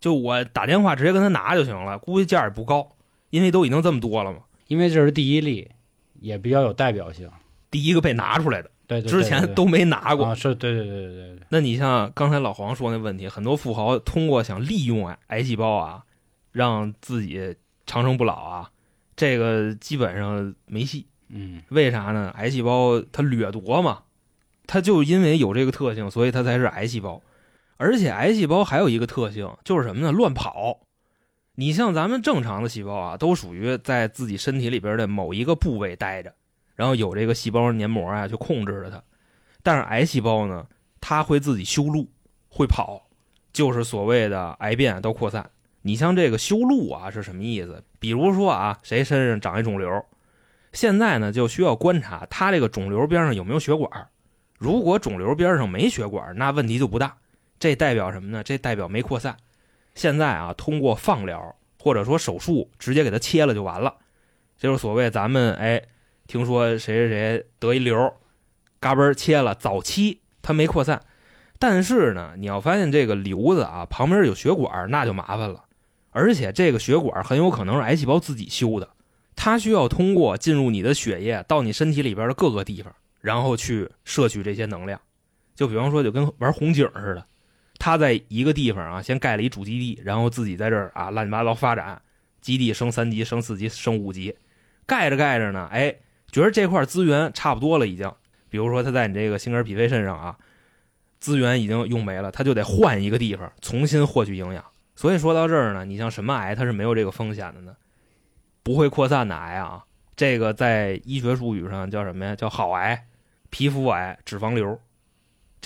[0.00, 2.96] 就我打电话直接跟他拿就行了，估计价儿也不高，
[3.30, 4.40] 因为都已经这么多了嘛。
[4.66, 5.70] 因为这是第一例，
[6.20, 7.30] 也比较有代表性。
[7.70, 10.26] 第一个被拿出来的，对对对之前都没拿过。
[10.26, 16.04] 啊，是对对对对对对，那你像刚才老黄说那问题，很多富豪通过想利用癌癌细胞啊，
[16.52, 17.56] 让自己
[17.86, 18.70] 长生不老啊，
[19.14, 21.06] 这个基本上没戏。
[21.28, 22.32] 嗯为啥呢？
[22.36, 24.02] 癌细胞它掠夺嘛，
[24.66, 27.20] 它就因为有这个特性，所以它才是癌细胞。
[27.76, 30.12] 而且癌细胞还有一个特性，就是什么呢？
[30.12, 30.80] 乱跑。
[31.56, 36.34] 你像咱们正常的细胞啊，都属于在自己身体里边的某一个部位待着，
[36.74, 39.02] 然后有这个细胞黏膜啊去控制着它。
[39.62, 40.66] 但是癌细胞呢，
[41.00, 42.10] 它会自己修路，
[42.48, 43.08] 会跑，
[43.52, 45.50] 就是所谓的癌变到扩散。
[45.80, 47.82] 你像这个修路啊是什么意思？
[47.98, 50.04] 比如说啊，谁身上长一肿瘤，
[50.72, 54.08] 现在呢就需要观察它这个肿瘤边上有没有血管。
[54.58, 57.16] 如果肿瘤边上没血管，那问题就不大。
[57.58, 58.42] 这代表什么呢？
[58.42, 59.36] 这代表没扩散。
[59.94, 63.96] 现在啊，通过放疗或者说手术，直接给它切了就完了。
[64.58, 65.82] 就是所谓咱们哎，
[66.26, 68.14] 听说谁谁谁得一瘤，
[68.80, 71.00] 嘎嘣切了，早期它没扩散。
[71.58, 75.64] 但是呢，你要发现这个瘤子啊旁边有血管，那就麻烦了。
[76.10, 78.88] 而且这个血管很有可能是癌细胞自己修的，
[79.34, 85.00] 它需要通过进入你的血液到你身体里边的各个地方，然后去摄取这些能量。
[85.54, 87.26] 就比方说，就跟玩红警似的，
[87.78, 92.00] 他在一个地方啊，先盖了一主基地，然后自己在这儿啊乱七八糟发展，
[92.40, 94.36] 基地升三级、升四级、升五级，
[94.86, 95.94] 盖着盖着呢，哎，
[96.30, 98.10] 觉得这块资源差不多了，已经。
[98.48, 100.36] 比如说他在你这个心肝脾肺肾上啊，
[101.18, 104.64] 资源已经用没了，他就得换一个地方重新获取营养。
[104.94, 107.76] 所以说到这儿呢，你像什么癌它是没有这个风险的呢？
[108.62, 109.84] 不会扩散的癌啊，
[110.16, 112.34] 这个在医学术语上叫什么呀？
[112.34, 113.06] 叫好癌、
[113.50, 114.80] 皮肤癌、脂肪瘤，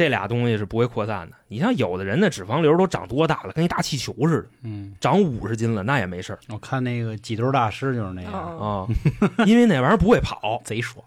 [0.00, 1.36] 这俩东西是不会扩散的。
[1.48, 8.88] 你像有的人的脂肪瘤都长多大了，跟一大气球似的，嗯，长五十斤了那也没事儿我看那个挤兑大师就是那样，哦，
[9.36, 11.04] 啊，因为那玩意儿不会跑， 贼爽。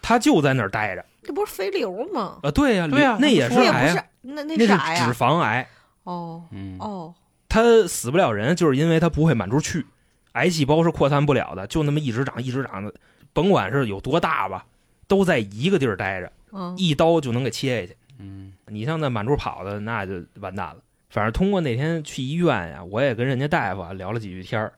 [0.00, 1.04] 他就在那儿待着。
[1.22, 2.38] 这不是肥瘤吗？
[2.42, 5.12] 啊，对呀、对呀那也是这也不癌那那那是脂？
[5.12, 5.68] 肪癌。
[6.04, 7.14] 哦嗯，哦，
[7.46, 9.84] 他死不了人，就是因为他不会满处去，
[10.32, 12.94] 癌细胞是扩散不了的，就那么一直长一直长的，
[13.34, 14.64] 甭管是有多大吧，
[15.06, 17.96] 都在一个地儿待着，嗯一刀就能给切下去。
[18.20, 20.76] 嗯你像那满处跑的，那就完蛋了。
[21.08, 24.72] 反正通过那天去医院呀，我也跟人家大夫聊了几句天儿，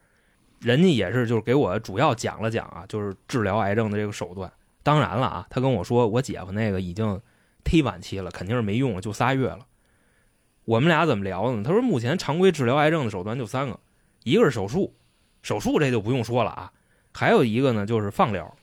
[0.61, 4.51] 人家也是就是给我主要讲了讲啊，就是治疗癌症的这个手段。
[4.83, 7.21] 当然了啊，他跟我说我姐夫那个已经
[7.65, 9.67] 忒晚期了，肯定是没用了，就仨月了。
[10.65, 11.63] 我们俩怎么聊呢？
[11.63, 13.79] 他说目前常规治疗癌症的手段就三个，
[14.25, 14.95] 一个是手术，
[15.43, 16.73] 手术这就不用说了啊，
[17.13, 18.57] 还有一个呢就是放疗。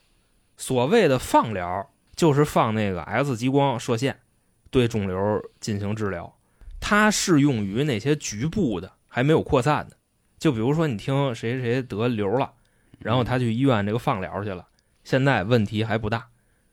[0.58, 4.20] 所谓的放疗就是放那个 X 激光射线，
[4.70, 6.34] 对肿瘤进行治疗。
[6.80, 9.98] 它适用于那些局部的还没有扩散的，
[10.38, 12.52] 就比如说你听谁谁得瘤了，
[13.00, 14.66] 然后他去医院这个放疗去了，
[15.04, 16.28] 现在问题还不大。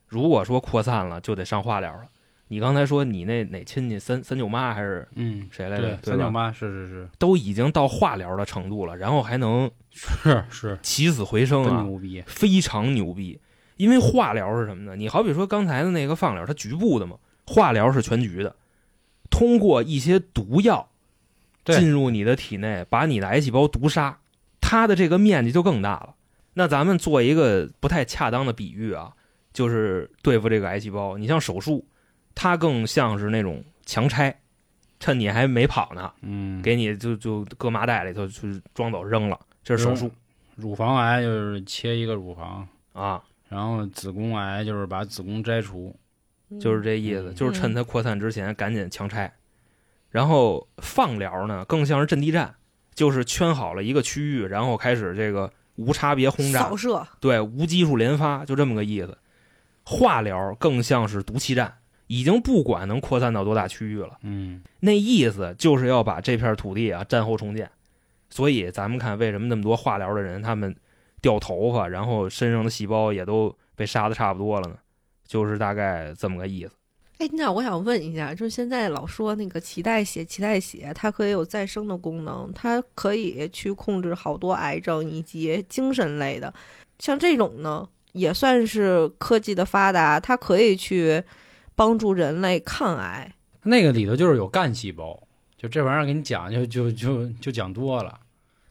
[0.07, 2.05] 如果说扩散了，就得上化疗了。
[2.49, 5.99] 你刚才说你那哪亲戚三三舅妈还是嗯，谁来着？
[6.01, 13.41] 三舅妈是是是都已经到化疗的程度了，然后还能是是，起死回生牛逼，非常牛逼。
[13.77, 14.95] 因为化疗是什么呢？
[14.95, 18.57] 你好比说刚才的那个放疗，它局部的嘛，化疗是全局的，
[19.31, 20.89] 通过一些毒药
[21.65, 24.19] 进入你的体内，把你的癌细胞毒杀，
[24.61, 26.15] 它的这个面积就更大了。
[26.55, 29.13] 那咱们做一个不太恰当的比喻啊，
[29.53, 31.87] 就是对付这个癌细胞，你像手术，
[32.35, 34.41] 它更像是那种强拆，
[34.99, 40.11] 趁你还没跑呢，嗯，给你就就搁麻袋里头去装走扔了，这是手术
[40.55, 43.23] 乳房癌就是切一个乳房，啊。
[43.49, 45.95] 然后子宫癌就是把子宫摘除，
[46.61, 49.33] 就是这意思，嗯就是趁它扩散之前赶紧强拆。
[50.11, 52.55] 然后放疗呢，更像是阵地战，
[52.95, 59.19] 就是圈好了一个区域，然后开始这个无差别轰炸扫，射，对，无基数连发，就这么个意思。
[59.85, 67.71] 化疗更像是毒气战，已经不管能扩散到多大区域了，嗯那意思就是要把这片土地啊战后重建。
[68.31, 70.75] 所以咱们看为什么那么多化疗的人，他们
[71.21, 74.77] 掉头发，然后身上的细胞也都被杀的差不多了呢，
[75.27, 76.73] 就是大概这么个意思。
[77.19, 86.53] 哎，那我想问一下，就是现在老说那个脐带血，脐带血它可以有再生的功能，它可以去控制好多癌症以及精神类的，
[86.99, 91.23] 像这种呢，也算是科技的发达，它可以去
[91.75, 93.33] 帮助人类抗癌。
[93.63, 95.19] 那个里头就是有干细胞，
[95.57, 98.21] 就这玩意儿给你讲就就就就讲多了，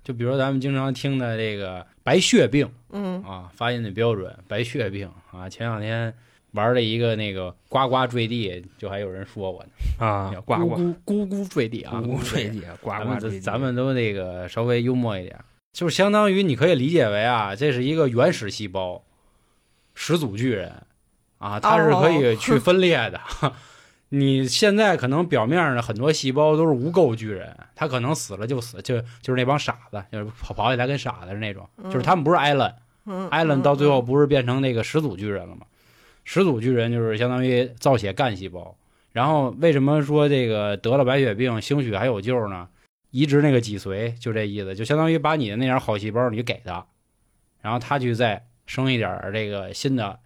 [0.03, 6.13] 就比如咱们经常听的这个白血病嗯啊，发音的标准，白血病啊，前两天
[6.55, 9.69] 玩了一个那个呱呱坠地，就还有人说我呢，
[10.05, 15.37] 啊 叫，呱呱咕咕坠地啊，咕咕坠地，呱呱坠地，们咱们都那个稍微幽默一点，
[15.73, 19.03] 就是相当于你可以理解为啊，这是一个原始细胞，
[19.93, 20.83] 始祖巨人
[21.37, 23.21] 啊，它是可以去分裂的。
[24.09, 32.73] 你现在可能表面上的很多细胞都是无垢巨人，他可能死了就死，就就是那帮傻子，就是跑跑起来跟傻子是那种，就是他们不是艾伦，
[33.07, 35.65] 嗯，艾伦到最后不是变成那个始祖巨人了吗？
[36.25, 38.75] 始祖巨人就是相当于造血干细胞。
[39.13, 42.67] 然后为什么说这个得了白血病兴许还有救呢？
[43.11, 46.85] 移植那个脊髓就这意思，就相当于把你的那点好细胞你给他，
[47.61, 50.19] 然后他去再生一点儿这个新的，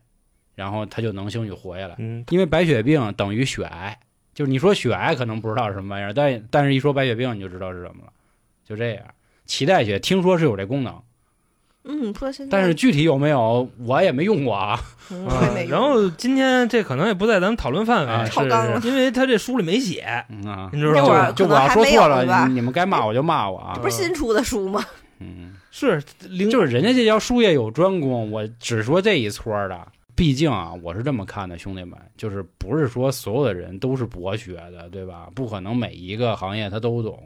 [0.55, 1.93] 然后他就能兴许活下来。
[1.99, 3.99] 嗯，因为白血病等于血癌，
[4.33, 8.13] 就是你说血癌可能不知道是什么玩意儿，但但是一说白血病你就知道是什么了，
[8.65, 9.03] 就这样。
[9.45, 10.99] 脐带血听说是有这功能，
[11.85, 14.79] 嗯，说现在，但是具体有没有我也没用过啊。
[15.69, 21.31] 然后今天这可能也不在咱们讨论范围，啊超纲了因为他这书里没写，嗯啊，你知道吗？
[21.31, 23.81] 就我要说错了，你你们该骂我就骂我啊这。
[23.81, 24.83] 不是新出的书吗？
[25.19, 26.01] 嗯，是
[26.51, 29.87] 就是人家这叫术业有专攻，我只说这一撮的。
[30.15, 35.29] 毕竟啊，我是这么看的，兄弟们，就是不是说所有的人都是博学的，对吧？
[35.33, 37.17] 不可能每一个行业他都懂，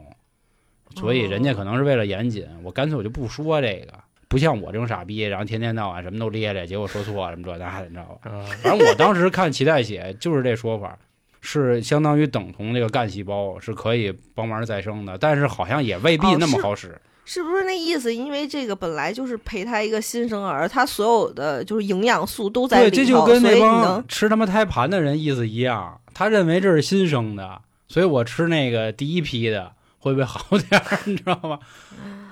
[0.94, 3.92] 所以人家可能是为了严谨，我干脆我就不说这个。
[4.34, 8.28] 不像我这种傻逼，然后天天到晚什么都咧咧，结果说错什么这那的，你知道吧？
[8.32, 10.98] 啊，反正我当时看脐带血就是这说法，
[11.40, 17.00] 是相当于等同这个干细胞是可以帮忙再生的，但是好像也未必哦那么好使。
[17.24, 18.12] 是不是那意思？
[18.12, 30.98] 因为这个本来就是胚胎一个新生儿，他所有的就是营养素都在对，里头，这就跟那帮吃他妈胎盘的人意思一样，他认为这是新生的，所以我吃那个第一批的会不会好点儿？
[31.06, 31.58] 你知道吗？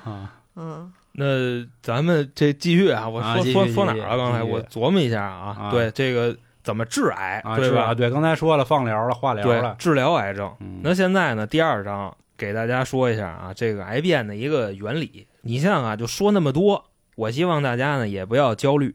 [0.05, 4.17] 啊，嗯那咱们这继续啊，我啊说说说哪儿了？
[4.17, 7.91] 刚才我琢磨一下啊，啊对这个怎么治癌，啊，对吧？
[7.91, 10.51] 是对，刚才说了放疗了，化疗对，了，治疗癌症。
[10.61, 15.27] 嗯，那现在呢，第二章给大家说一下啊，这个癌变的一个原理。
[15.43, 16.85] 你像啊，就说那么多，
[17.17, 18.95] 我希望大家呢也不要焦虑，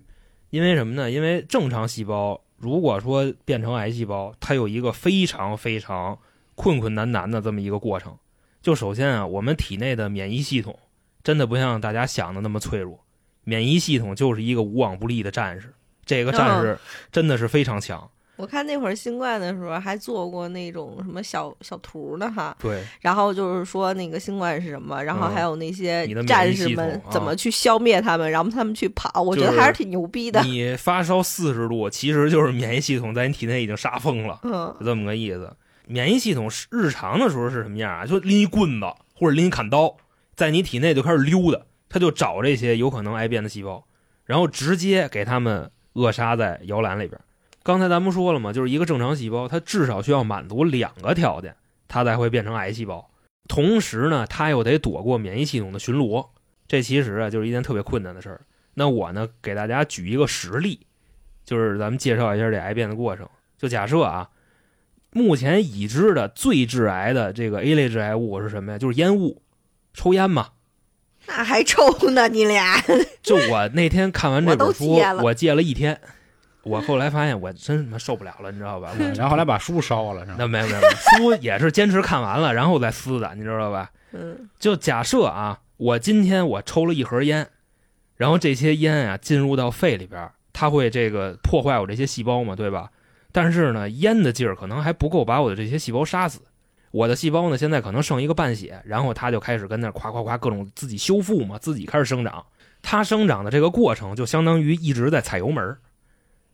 [0.49, 1.11] 因为什么呢？
[1.11, 6.18] 因为正常细胞如果说变成癌细胞，它有一个非常非常
[6.55, 8.18] 困困难难的这么一个过程。
[8.61, 10.80] 就首先啊，我们体内的免疫系统
[11.28, 12.97] 真的不像大家想的那么脆弱，
[13.43, 15.73] 免疫系统就是一个无往不利的战士。
[16.05, 16.80] 这个战士
[17.11, 18.09] 真的是非常强。
[18.38, 30.41] 我看那会儿新冠的时候还做过那种什么小小图呢哈，对，然后就是说那个新冠是什么，然后还有那些战士们啊怎么去消灭他们，然后他们去跑，我觉得还是挺牛逼的。
[30.43, 35.53] 你发烧四十度，其实就是免疫系统在你体内已经杀疯了，嗯就这么个意思。
[35.88, 38.05] 免疫系统是日常的时候是什么样啊？
[38.05, 39.97] 就拎一棍子或者拎一砍刀，
[40.38, 41.60] 在你体内就开始溜达，
[41.90, 43.88] 他就找这些有可能癌变的细胞，
[44.24, 47.20] 然后直接给他们扼杀在摇篮里边。
[47.64, 51.56] 刚才咱们说了嘛，就是一个正常细胞，它至少需要满足两个条件，
[51.88, 53.10] 它才会变成癌细胞。
[53.48, 56.28] 同时呢，它又得躲过免疫系统的巡逻，
[56.68, 58.42] 这其实啊就是一件特别困难的事儿。
[58.76, 60.86] 那我呢，给大家举一个实例，
[61.44, 63.28] 就是咱们介绍一下这癌变的过程。
[63.58, 64.30] 就假设啊，
[65.12, 68.78] 目前已知的最致癌的这个 A 类致癌物是什么呀？
[68.78, 69.42] 就是烟雾，
[69.98, 70.50] 抽烟嘛。
[71.26, 72.80] 那还抽呢，你俩
[73.24, 76.00] 就我那天看完这本书我戒了一天，
[76.64, 78.91] 我后来发现我真他妈受不了了，你知道吧？
[78.98, 80.36] 我 然后后来把书烧了，是吧？
[80.38, 80.82] 那没有没有，
[81.18, 83.89] 书也是坚持看完了，然后再撕的，你知道吧？
[84.14, 87.50] 嗯就假设啊，我今天我抽了一盒烟，
[88.16, 92.89] 然后这些烟啊进入到肺里边，它会这个破坏我这些细胞嘛，对吧？
[93.34, 96.39] 但是呢，烟的劲儿可能还不够把我的这些细胞杀死。
[96.92, 102.46] 我的细胞呢，现在可能剩一个半血，然后它就开始跟那儿夸夸夸各种自己修复嘛，自己开始生长。
[102.82, 105.80] 它生长的这个过程就相当于一直在踩油门儿。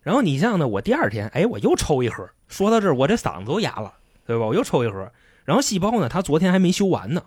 [0.02, 2.30] 然后你像呢，我第二天，哎，我又抽一盒。
[2.48, 3.94] 说到这儿，我这嗓子都哑了，
[4.26, 4.46] 对吧？
[4.46, 5.12] 我又抽一盒。
[5.46, 7.24] 然后细胞呢，它昨天还没修完呢，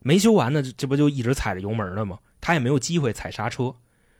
[0.00, 2.18] 没修完呢，这这不就一直踩着油门呢吗？
[2.40, 3.74] 它也没有机会踩刹车。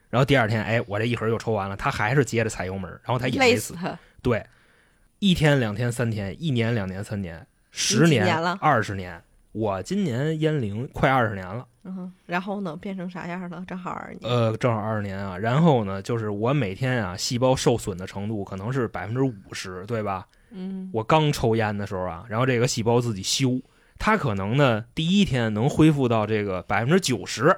[0.09, 3.75] 然后第二天，哎，我这一盒又抽完了，它还是接着踩油门，然后它也没死。
[4.23, 4.45] 对，
[5.19, 7.47] 一天、两天、三天，一年、两年、三年，
[7.79, 9.23] 十年了二十年。
[9.53, 13.63] 我今年烟龄快二十年了，嗯，然后呢，变成啥样了？
[13.67, 14.33] 正好二十年。
[14.33, 15.37] 呃，正好二十年啊。
[15.37, 20.27] 然后呢，就是我每天啊，细胞受损的程度可能是百分之五十，对吧？
[20.51, 23.61] 嗯我刚抽烟的时候啊，然后这个细胞自己修，
[23.99, 27.57] 它可能呢第一天能恢复到这个百分之九十，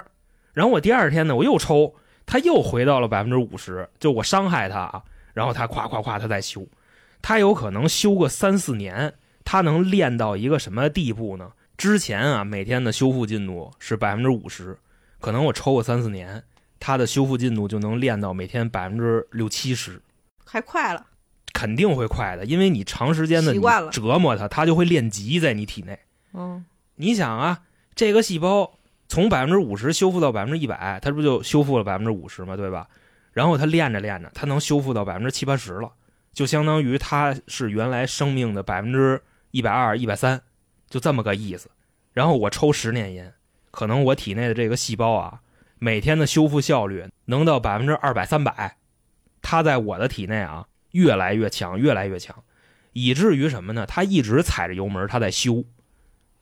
[0.53, 1.95] 然后我第二天呢我又抽，
[2.25, 5.03] 它又回到了百分之五十，就我伤害它啊，
[5.33, 6.65] 然后它夸夸夸它再修，
[7.21, 9.13] 它有可能修个三四年，
[9.51, 11.53] 它能练到一个什么地步呢？
[11.75, 14.77] 之前啊每天的修复进度是百分之五十，
[15.19, 16.43] 可能我抽个三四年，
[16.79, 19.99] 它的修复进度就能练到每天百分之六七十。
[20.45, 21.03] 还快了。
[21.51, 25.97] 肯定会快的，因为你长时间的习惯了折磨它，它就会练级在你体内。
[26.33, 26.63] 嗯
[26.97, 27.61] 你想啊，
[27.95, 28.77] 这个细胞
[29.07, 32.87] 从百分之五十修复到百分之一百，它不就修复了百分之五十嘛，对吧？
[33.33, 35.91] 然后它练着练着，它能修复到百分之七八十了，
[36.33, 39.19] 就相当于它是原来生命的百分之
[39.51, 40.41] 一百二、一百三，
[40.89, 41.69] 就这么个意思。
[42.13, 43.33] 然后我抽十年烟，
[43.71, 45.41] 可能我体内的这个细胞啊，
[45.77, 48.77] 每天的修复效率能到百分之二百、三百，
[49.41, 52.43] 它在我的体内啊越来越强，越来越强，
[52.93, 53.85] 以至于什么呢？
[53.85, 55.63] 它一直踩着油门，它在修。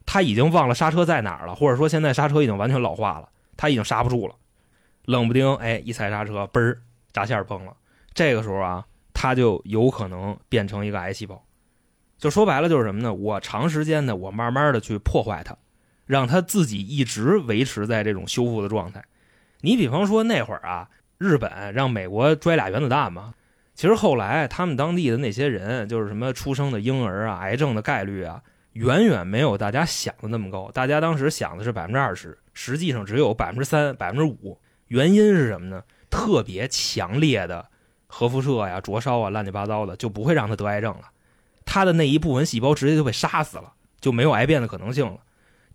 [0.06, 4.36] 它已经忘了刹车在哪儿了，或者说现在刹车已经完全老化了，它已经刹不住了，
[5.04, 6.82] 冷不丁哎一踩刹车，嘣儿
[7.12, 7.76] 闸线崩了，
[8.14, 11.44] 这个时候啊，它就有可能变成一个癌细胞。
[12.18, 13.14] 就说白了就是什么呢？
[13.14, 15.56] 我长时间的我慢慢的去破坏它，
[16.06, 19.04] 让它自己一直维持在这种修复的状态。
[19.62, 23.34] 你比方说那会儿啊，日本让美国拽俩原子弹嘛，
[23.76, 28.42] 其实后来他们当地的那些人，就是什么出生的婴儿啊，癌症的概率啊。
[28.74, 34.60] 远远没有大家想的那么高，大家当时想的是百分之二十，实际上只有百分之三、百分之五。
[34.90, 35.82] 原因是什么呢？
[36.12, 37.66] 特别强烈的
[38.06, 41.10] 核辐射呀、灼烧啊、乱七八糟的，就不会让他得癌症了。
[41.68, 45.20] 他的那一部分细胞直接就被杀死了，就没有癌变的可能性了。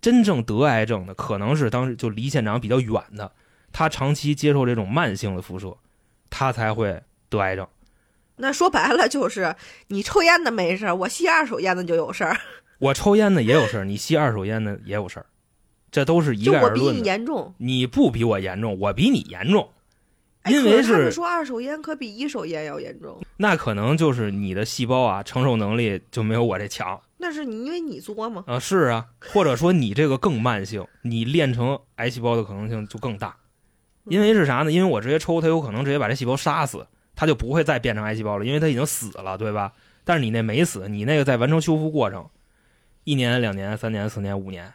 [0.01, 3.31] 真正得癌症的，可能是当时就离现场比较远的，
[3.71, 5.77] 他长期接受这种慢性的辐射，
[6.29, 7.65] 他才会得癌症。
[8.35, 9.55] 那说白了就是，
[9.87, 12.37] 你抽烟的没事儿，我吸二手烟的就有事儿，
[12.79, 15.27] 我抽烟的也有事儿，你吸二手烟的也有事儿，
[15.91, 17.05] 这都是一就我比你概而论的。
[17.05, 17.53] 严重。
[17.59, 19.82] 你不比我严重，我比你严重，哎
[20.49, 28.43] 因为是他们是说二手烟可比一手烟要严重，那可能就是你的细胞啊承受能力就没有我这强那是你因为你作嘛。
[28.47, 33.37] 啊，是啊，或者说你这个更慢性，你练成癌细胞的可能性就更大，
[34.05, 34.71] 因为是啥呢？
[34.71, 36.85] 因为我直接抽，它有可能直接把这细胞杀死，
[37.15, 39.71] 它就不会再变成癌细胞了，因为它已经死了，对吧？
[40.03, 42.27] 但是你那没死，你那个在完成修复过程，
[43.05, 44.73] 一年、两年、三年、四年、五年，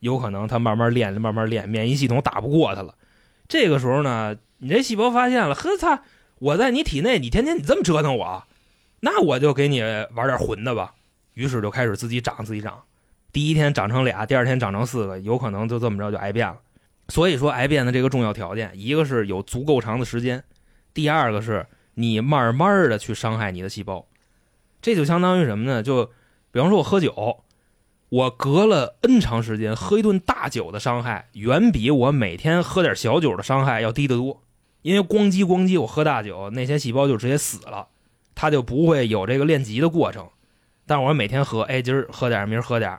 [0.00, 2.94] 有可能它慢慢练，慢慢练，免疫系统打不过它了。
[3.48, 4.36] 这个时候呢，
[4.66, 6.02] 你这细胞发现了，呵擦，
[6.40, 8.42] 我在你体内，你天天你这么折腾我，
[8.98, 9.80] 那我就给你
[10.12, 10.92] 玩点混的吧。
[11.34, 12.82] 于是就开始自己长自己长，
[13.30, 16.58] 第一天长成俩，第二天长成四个，有可能就这么着就癌变了。
[17.06, 20.42] 所以说，癌变的这个重要条件，一个是有足够长的时间，
[20.92, 21.64] 第二个是
[21.94, 24.04] 你慢慢的去伤害你的细胞。
[24.82, 25.80] 这就相当于什么呢？
[25.80, 26.06] 就
[26.50, 27.44] 比方说我喝酒，
[28.08, 34.42] 我隔了 N 长时间喝一顿大酒的伤害，远比我每天喝点小酒的伤害要低得多。
[34.86, 37.88] 因为咣叽咣叽，我喝大酒，那些细胞就直接死了，
[38.36, 40.28] 它就不会有这个练级的过程。
[40.86, 42.96] 但我每天喝，哎，今儿喝点，明儿喝点，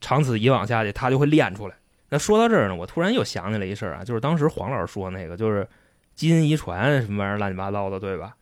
[0.00, 1.74] 长此以往下去，它就会练出来。
[2.08, 5.68] 那说到这儿呢，我突然又想起来一事啊，就是当时黄老师说那个，就是
[6.14, 8.34] 基因遗传什么玩意儿乱七八糟的，对吧？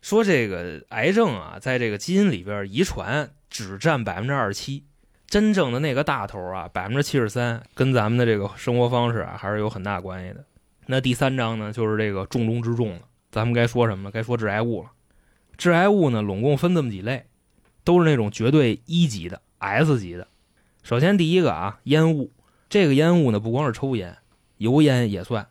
[0.00, 4.86] 说这个癌症啊，在这个基因里边遗传只占百分之二十七，
[5.26, 10.42] 真正的那个大头啊，百分之七十三，跟咱们的这个生活方式啊，还是有很大关系的。
[10.86, 14.10] 那第三章呢，就是这个重中之重了，咱们该说什么了？
[14.10, 14.90] 该说致癌物了。
[15.56, 17.26] 致癌物呢，拢共分这么几类，
[17.84, 20.26] 都是那种绝对一级的 S 级的。
[20.82, 22.30] 首先第一个啊，烟雾。
[22.68, 24.16] 这个烟雾呢，不光是抽烟，
[24.56, 25.46] 油烟也算，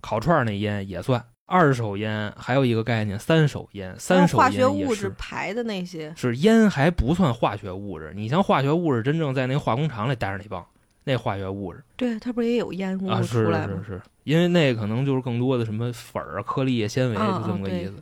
[0.00, 1.24] 烤串那烟也算。
[1.44, 3.94] 二手烟还有一个概念，三手烟。
[3.98, 8.12] 三手烟化学物质排的那些是烟，还不算化学物质。
[8.14, 10.64] 你像化学物质，真正在那化工厂里待着那帮，
[11.04, 11.82] 那化学物质。
[11.96, 13.82] 对，它不是也有烟雾出来吗？
[13.82, 17.94] 是是是，因为那可能就是更多的什么粉儿、颗粒、纤维，就这么个意思。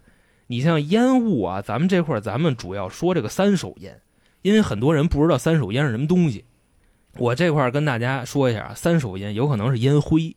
[0.48, 4.00] 你像烟雾啊，咱们这块儿咱们主要说这个三手烟，
[4.42, 6.44] 因为很多人不知道三手烟是什么东西。
[7.18, 10.34] 我这块儿跟大家说一下啊，三手烟有可能是烟灰，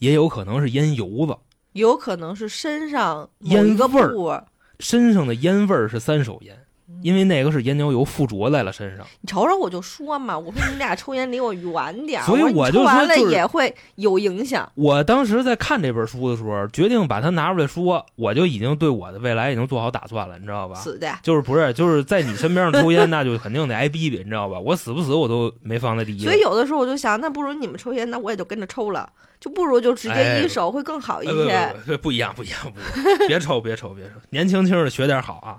[0.00, 1.34] 也有可能是烟油子，
[1.72, 4.44] 有可能是身上烟味儿，
[4.80, 6.54] 身上的烟味儿是三手烟。
[7.02, 14.70] 因为那个是烟焦油附着在了身上，你瞅瞅我就说嘛，我说你们俩抽烟离我远点，所以我就说完了也会有影响。
[14.74, 20.76] 我当时在看这本书的时候，决定把它拿出来说，我就已经对我的未来已经做好打算了，你知道吧？
[20.76, 24.58] 死的，就是不是 就是在你身边上抽烟，那就肯定得挨逼逼，你知道吧？
[24.58, 26.22] 我死不死我都没放在第一。
[26.22, 29.10] 所以有的时候我就想，那不如你们抽烟，那我也就跟着抽了，
[29.40, 31.96] 就不如就直接一手会更好一些。
[32.00, 35.58] 不一样，不一样，不一样，别抽，别抽，别抽，年轻轻的学点好啊。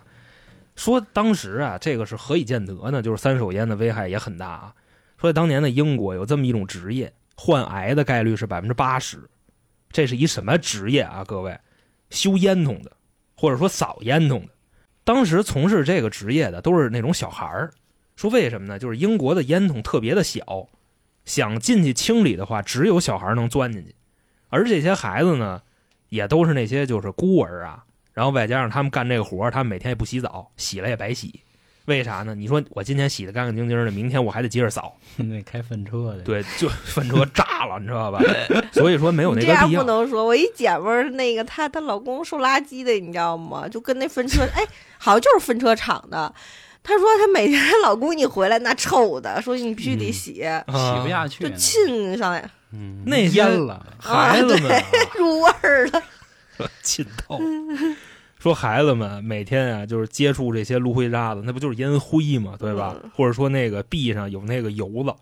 [0.78, 3.02] 说当时啊，这个是何以见得呢？
[3.02, 4.74] 就是三手烟的危害也很大啊。
[5.18, 9.30] 说当年的英国有这么一种职业，患癌的概率是百分之八十。
[9.90, 11.24] 这是一什么职业啊？
[11.26, 11.60] 各位，
[12.12, 12.92] 修烟囱的，
[13.36, 14.50] 或者说扫烟囱的。
[15.04, 17.74] 当时从事这个职业的都是那种小孩儿。
[18.16, 18.78] 说为什么呢？
[18.78, 20.68] 就是英国的烟囱特别的小，
[21.26, 23.96] 想进去清理的话，只有小孩能钻进去。
[24.50, 25.64] 而这些孩子呢，
[26.10, 27.86] 也都是那些就是孤儿啊。
[28.18, 31.40] 然后外加上他们干这个活他们每天也不洗澡，洗了也白洗，
[31.86, 32.34] 为啥呢？
[32.34, 34.98] 你说我今天洗的干干净净的，明天我还得接着扫。
[35.18, 38.20] 那开粪车的，对，就粪车炸了，你知道吧？
[38.74, 39.82] 所以说没有那个必要。
[39.82, 43.70] 不能说，我一姐们儿，那个她她老公收垃圾的，你知道吗？
[43.70, 44.66] 就跟那粪车， 哎，
[44.98, 46.34] 好像就是粪车厂的。
[46.82, 54.84] 她说她每天老公一回来那臭的，说你必须得洗，洗不下去，就沁上来，嗯，那烟了，孩子们
[55.20, 56.02] 入味儿了，
[56.82, 57.40] 沁透。
[58.40, 62.56] 说孩子们每天啊，就是接触这些炉灰渣子，那不就是烟灰嘛？
[62.60, 62.96] 对吧？
[63.16, 65.14] 或者说那个壁上有那个油子，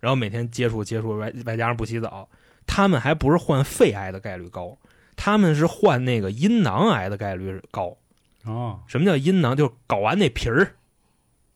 [0.00, 2.28] 然后每天接触接触，外外加上不洗澡，
[2.66, 4.76] 他们还不是患肺癌的概率高，
[5.16, 7.96] 他们是患那个阴囊癌的概率高。
[8.44, 9.56] 哦，什么叫阴囊？
[9.56, 10.76] 就是睾丸那皮儿，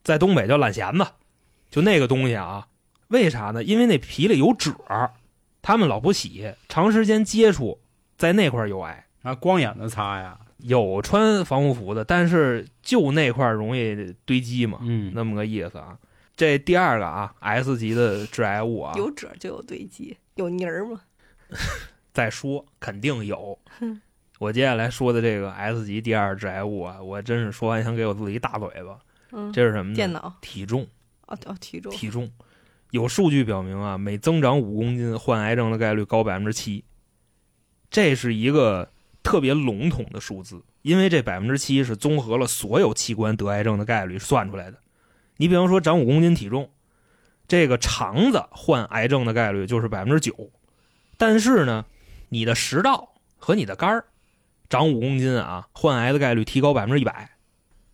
[0.02, 1.06] 在东北叫懒弦子，
[1.70, 2.66] 就那个东西啊。
[3.08, 3.62] 为啥呢？
[3.62, 4.74] 因为那皮里有褶
[5.62, 7.80] 他们老不洗，长时间接触，
[8.16, 9.34] 在那块有癌啊。
[9.34, 10.38] 光眼子擦呀。
[10.62, 15.98] 有穿防护服的，但是就那块容易堆积嘛，嗯，那么个意思啊。
[16.36, 21.02] 这第二个啊，S 级的致癌物啊，有褶就有堆积，有泥儿吗？
[22.12, 23.58] 再说肯定有。
[24.38, 28.98] 我接下来说的这个 S 级第二致癌物啊，我真是说完想给我自己一大嘴巴。
[29.32, 29.96] 嗯，这是什么呢？
[29.96, 30.86] 电脑体重。
[31.26, 31.92] 哦哦，体重。
[31.92, 32.30] 体重，
[32.90, 36.84] 有数据表明啊，每增长五公斤，患癌症的概率高百分之七。
[37.90, 38.88] 这是一个。
[39.22, 44.78] 特别笼统的数字，因为这百分之七是综合了所有器官得癌症的概率算出来的。
[45.36, 46.70] 你比方说长五公斤体重，
[47.48, 50.50] 这个肠子患癌症的概率就是百分之九。
[51.16, 51.84] 但是呢，
[52.28, 54.04] 你的食道和你的肝儿
[54.68, 57.30] 长五公斤啊，患癌的概率提高百分之一百。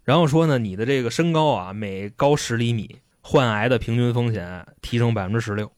[0.05, 5.73] 然后说呢，你的这个身高啊，每高十厘米，患癌的平均风险提升百分之十六。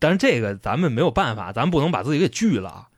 [0.00, 2.88] 但是这个咱们没有办法，咱不能把自己给拒了啊。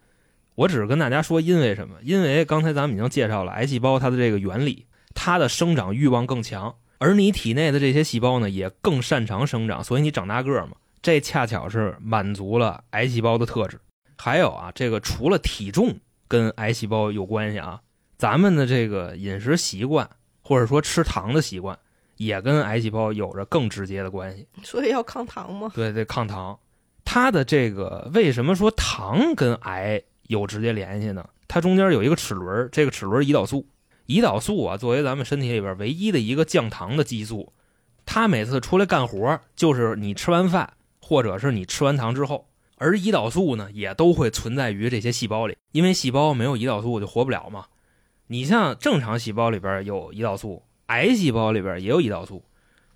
[0.61, 1.97] 我只是跟大家说，因为什么？
[2.03, 13.81] 因为刚才咱们已经介绍了癌细胞它的这个原理，它的生长欲望更强，而你体内的这些细胞呢，也更擅长生长，所以你长大个儿嘛，这恰巧是满足了癌细胞的特质。
[14.19, 15.97] 还有啊，这个除了体重
[16.29, 17.81] 跟癌细胞有关系啊，
[18.19, 20.11] 咱们的这个饮食习惯
[20.43, 21.79] 或者说吃糖的习惯，
[22.19, 24.47] 也跟癌细胞有着更直接的关系。
[24.63, 25.73] 所以要抗糖吗。
[25.75, 26.59] 对对，抗糖。
[27.03, 30.01] 它的这个为什么说糖跟癌
[30.31, 31.29] 有直接联系呢？
[31.49, 33.67] 它中间有一个齿轮，这个齿轮胰岛素。
[34.07, 37.53] 胰岛素啊，作为咱们身体里边唯一的一个降糖的激素，
[38.07, 42.47] 它每次出来干活，就是你吃完饭或者是你吃完糖之后。
[42.77, 47.67] 而胰岛素呢，也都会存在于这些细胞里，因为细胞没有胰岛素就活不了嘛。
[48.29, 52.45] 你像正常细胞里边有胰岛素，癌细胞里边也有胰岛素。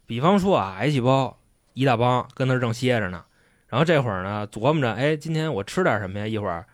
[0.07, 1.37] 比方说啊，癌细胞
[1.72, 3.24] 一大帮跟那儿正歇着呢，
[3.66, 6.26] 然后这会儿呢琢磨着，哎，今天我吃点什么呀？
[6.28, 6.64] 一会儿，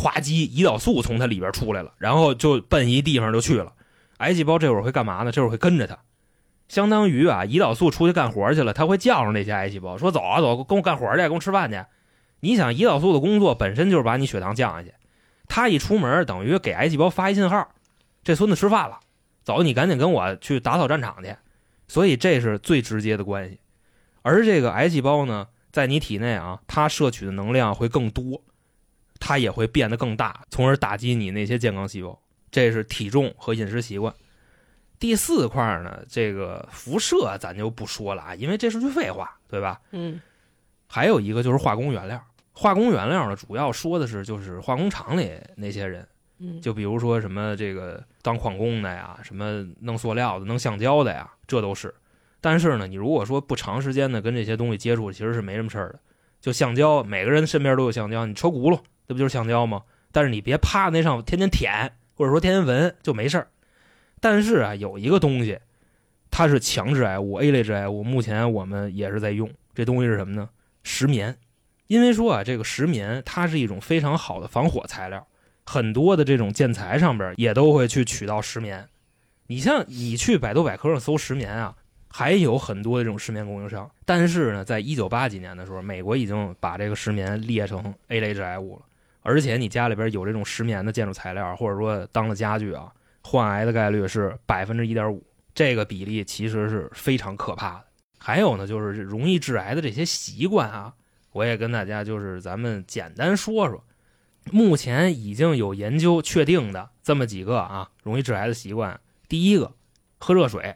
[0.00, 3.74] 咵叽，胰岛素从它里边出来了，然后就奔一地方就去了。
[4.16, 5.30] 癌细胞这会儿会干嘛呢？
[5.30, 5.98] 这会儿会跟着它，
[6.68, 11.84] 相当于啊，胰岛素出去干活去了，它会叫上那些癌细胞，说走啊走，跟我干活去，跟我吃饭去。
[12.40, 14.94] 你想，胰岛素的工作本身就是把你血糖降下去，
[15.48, 17.68] 它一出门等于给癌细胞发一信号，
[18.24, 19.00] 这孙子吃饭了，
[19.44, 21.36] 走，你赶紧跟我去打扫战场去。
[21.88, 23.58] 所以这是最直接的关系。
[24.22, 28.42] 而这个癌细胞呢，在你体内啊，它摄取的能量会更多，
[29.20, 32.18] 它也会变得更大，从而打击你那些健康细胞。
[32.50, 34.12] 这是体重和饮食习惯。
[34.98, 39.80] 第四块呢，这个辐射咱就不说了啊，因为这是句废话，对吧？
[39.92, 40.20] 嗯，
[40.88, 42.20] 还有一个就是化工原料。
[42.52, 46.06] 化工原料呢，主要说的是就是化工厂里那些人，
[46.38, 51.94] 嗯，就比如说什么这个当矿工的呀，什么弄塑料的、弄橡胶的呀，这都是。
[52.42, 56.00] 但是呢，你如果说不长时间的跟这些东西接触，其实是没什么事儿的。
[56.40, 58.78] 就橡胶，每个人身边都有橡胶，你抽轱辘，
[59.10, 59.82] 这不就是橡胶吗？
[60.12, 63.48] 但是你别趴那上天天舔，或者说天天闻，就没事儿。
[64.20, 65.58] 但是啊，有一个东西，
[66.30, 69.50] 它是强致癌物，A 类致癌物，目前我们也是在用。
[69.74, 70.48] 这东西是什么呢？
[70.84, 71.36] 石棉。
[71.88, 75.26] 因为说啊，这个石棉它是一种非常好的防火材料，
[75.66, 78.86] 很多的这种建材上边也都会去取到石棉。
[79.48, 81.74] 你像你去百度百科上搜石棉啊，
[82.06, 83.90] 还有很多这种石棉供应商。
[84.04, 88.82] 但是呢，在一九八几年的时候，美国已经把这个石棉列成 A 类致癌物了。
[89.22, 92.92] 而且你家里边有这种石棉的建筑材料，或者说当了家具啊，
[93.22, 95.22] 患癌的概率是百分之一点五，
[95.54, 97.84] 这个比例其实是非常可怕的。
[98.18, 100.94] 还有呢，就是容易致癌的这些习惯啊。
[101.32, 103.84] 我也跟大家就是咱们简单说说，
[104.50, 108.98] 目前已经有研究确定的这么几个啊容易致癌的习惯。
[109.28, 109.72] 第一个，
[110.18, 110.74] 喝热水，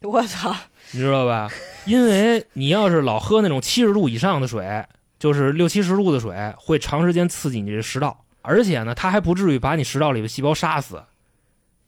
[0.00, 0.54] 我操，
[0.90, 1.48] 你知道吧？
[1.84, 4.84] 因为你要是老喝那种七十度以上的水，
[5.26, 11.02] 就是六七十度的水，会长时间刺激你这食道，而且呢，它还不至于把你食道里的细胞杀死，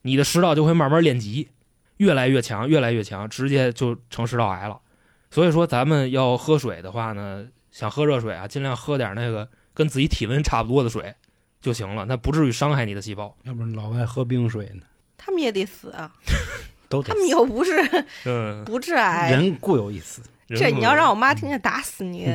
[0.01, 1.49] 你的食道就会慢慢练级，
[1.97, 4.79] 越来越强，越来越强，直接就成食道癌了。
[5.31, 7.47] 所以说，咱们要喝水的话呢。
[7.71, 11.13] 想喝热水啊，尽量喝点那个跟自己体温差不多的水
[11.61, 13.37] 就行了，那不至于伤害你的细胞。
[13.43, 14.81] 要不然老外喝冰水呢，
[15.15, 16.11] 他们也得死啊，
[16.89, 17.71] 都他们又不是
[18.25, 19.29] 嗯，不致癌。
[19.29, 22.27] 人固有一死，这你要让我妈听见，打死你！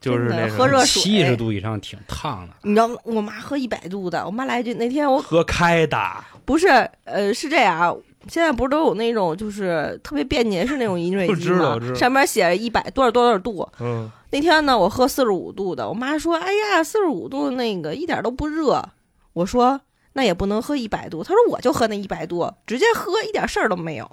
[0.00, 2.54] 就是那喝热水，七十度以上挺烫的。
[2.62, 5.98] 你知道我妈喝一百度的，我妈来一句：“那天我喝开的，
[6.44, 6.68] 不是，
[7.04, 7.96] 呃，是这样。
[8.28, 11.78] 现在不是都有那种就是特别便捷式那种饮水机吗？
[11.96, 13.66] 上面写着一百多少多少度。
[13.80, 18.82] 嗯，那天呢，我喝四十五度的，我妈说：“哎呀，四十五度那个一点都不热。”
[19.32, 19.80] 我说
[20.14, 24.10] ：“那也不能喝一百度。”她说：“我就喝那一百度，直接喝一点事儿都没有。”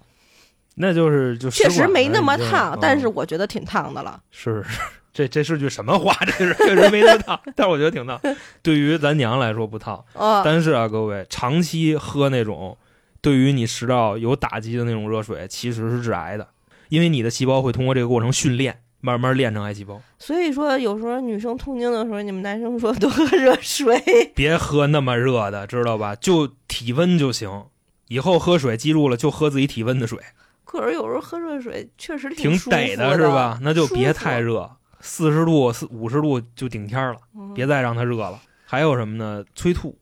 [0.80, 4.20] 那就是就确实没那么烫，但是我觉得挺烫的了。
[4.30, 4.80] 是是，
[5.18, 6.16] 这这是句什么话？
[6.26, 8.22] 这是确实没那么烫，但是我觉得挺烫。
[8.62, 10.06] 对于咱娘来说不烫，
[10.46, 12.78] 但是啊，各位长期喝那种。
[13.20, 16.48] 对于你食道有打击的那种热水，其实是致癌的，
[16.90, 20.00] 因为你的细胞会通过这个过程训练，慢慢练成癌细胞。
[20.20, 24.00] 所以说，有时候女生痛经的时候，你们男生说多喝热水，
[24.36, 26.16] 别喝那么热的，知道吧？
[26.16, 27.66] 就体温就行。
[28.08, 30.20] 以后喝水记住了，就喝自己体温的水。
[30.64, 33.58] 可是有时候喝热水确实挺得的，是吧？
[33.62, 37.18] 那就别太热，四十度、四五十度就顶天了，
[37.54, 38.42] 别再让它热了。
[38.66, 39.46] 还有什么呢？
[39.56, 39.98] 催吐，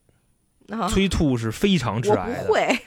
[0.88, 2.48] 催吐是非常致癌的。
[2.48, 2.78] 会。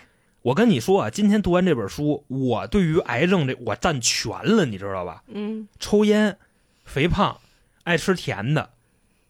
[0.41, 5.23] 我跟你说啊，今天读完这本书，我对于癌症这我占全了，你知道吧？
[5.27, 6.37] 嗯，抽烟、
[6.85, 7.37] 肥胖、
[7.83, 8.71] 爱吃甜的、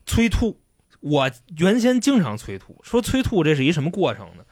[0.05, 0.59] 催吐，
[0.99, 2.80] 我原先经常催吐。
[2.84, 4.43] 说催吐这是一什么过程呢？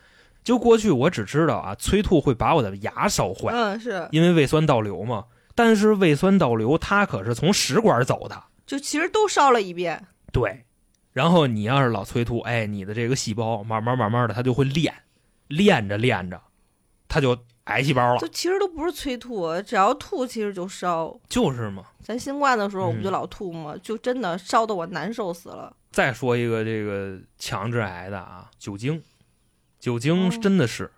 [0.44, 5.26] 就过去我只知道啊，催吐会把我的牙烧坏，嗯，是因为胃酸倒流嘛。
[5.58, 10.06] 但是胃酸倒流它可是从食管走的，就其实都烧了一遍。
[10.32, 10.64] 对，
[11.14, 14.94] 然后你要是老催吐，哎，你的这个细胞慢慢慢慢的它就会练，
[15.48, 16.40] 练着练着。
[17.08, 21.84] 它就癌细胞了，就其实都不是催吐，只要吐其实就烧，就是嘛。
[22.04, 23.76] 咱新冠的时候我不就老吐吗？
[23.82, 25.76] 就真的烧的我难受死了。
[25.90, 29.02] 再说一个这个强制癌的啊，酒精，
[29.80, 30.92] 酒精真的是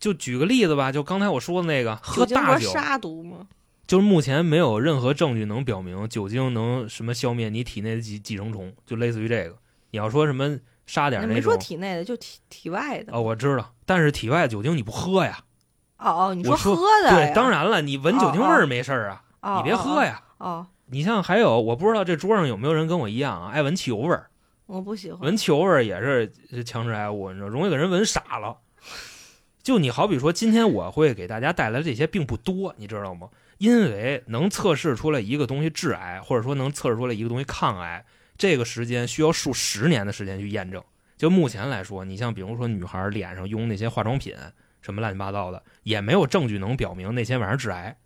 [0.00, 3.46] 就举个例子吧，就刚才我说的那个喝大酒，是杀毒吗？
[3.86, 9.56] 就是目前没有任何证据能表明酒精能什么消灭你体内的寄寄生虫，就类似于这个。
[9.90, 13.12] 你要说什么杀点那种没说，体内的，就体体外的。
[13.12, 15.38] 哦，我知道，但是体外酒精你不喝呀？
[15.98, 20.22] 哦哦，你说喝的对，当然了，你闻酒精味儿没事儿啊，哦你别喝呀。
[20.38, 24.28] 哦，你像还有，我不知道这桌上有没有人跟我一样啊，爱闻汽油味儿，
[24.66, 25.20] 我不喜欢。
[25.20, 28.58] 闻汽油味儿也是是强制爱物，你知道，容易给人闻傻了。
[29.62, 33.28] 就你好比说，今天我会给大家带来这些并不多，你知道吗？
[33.58, 38.04] 因为能测试出来一个东西致癌，或者说能测试出来一个东西抗癌，
[38.36, 40.82] 这个时间需要数十年的时间去验证。
[41.16, 44.34] 就目前来说，你像比如说女孩脸上用那些化妆品，
[44.82, 47.96] 什么乱七八糟的，也没有证据能表明那些玩意儿致癌。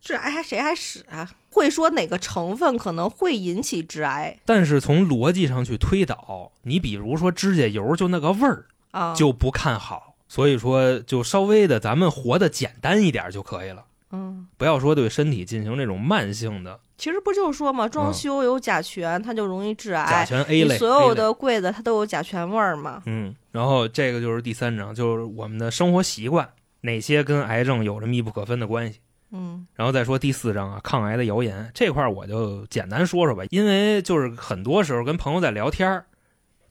[0.00, 1.30] 致癌还谁还使啊？
[1.50, 9.14] 会说哪个成分可能会引起致癌但是从逻辑上去推导，你比如说指甲油就那个味儿，啊？
[9.14, 10.14] 就不看好。
[10.28, 20.24] 所以说，就稍微的咱们活得简单一点就可以了，嗯，不要说对身体进行这种慢性的其实不就是说嘛，装修有甲醛，它就容易致癌甲。
[20.24, 23.02] 醛 A 类，所有的柜子它都有甲醛味儿嘛？
[23.06, 26.48] 嗯，然后这个就是第三章，就是我们的生活习惯
[26.82, 29.00] 哪些跟癌症有着密不可分的关系。
[29.32, 36.04] 嗯然后再说第四章啊，抗癌的谣言这块儿我就简单说说吧，因为就是很多时候跟朋友在聊天儿，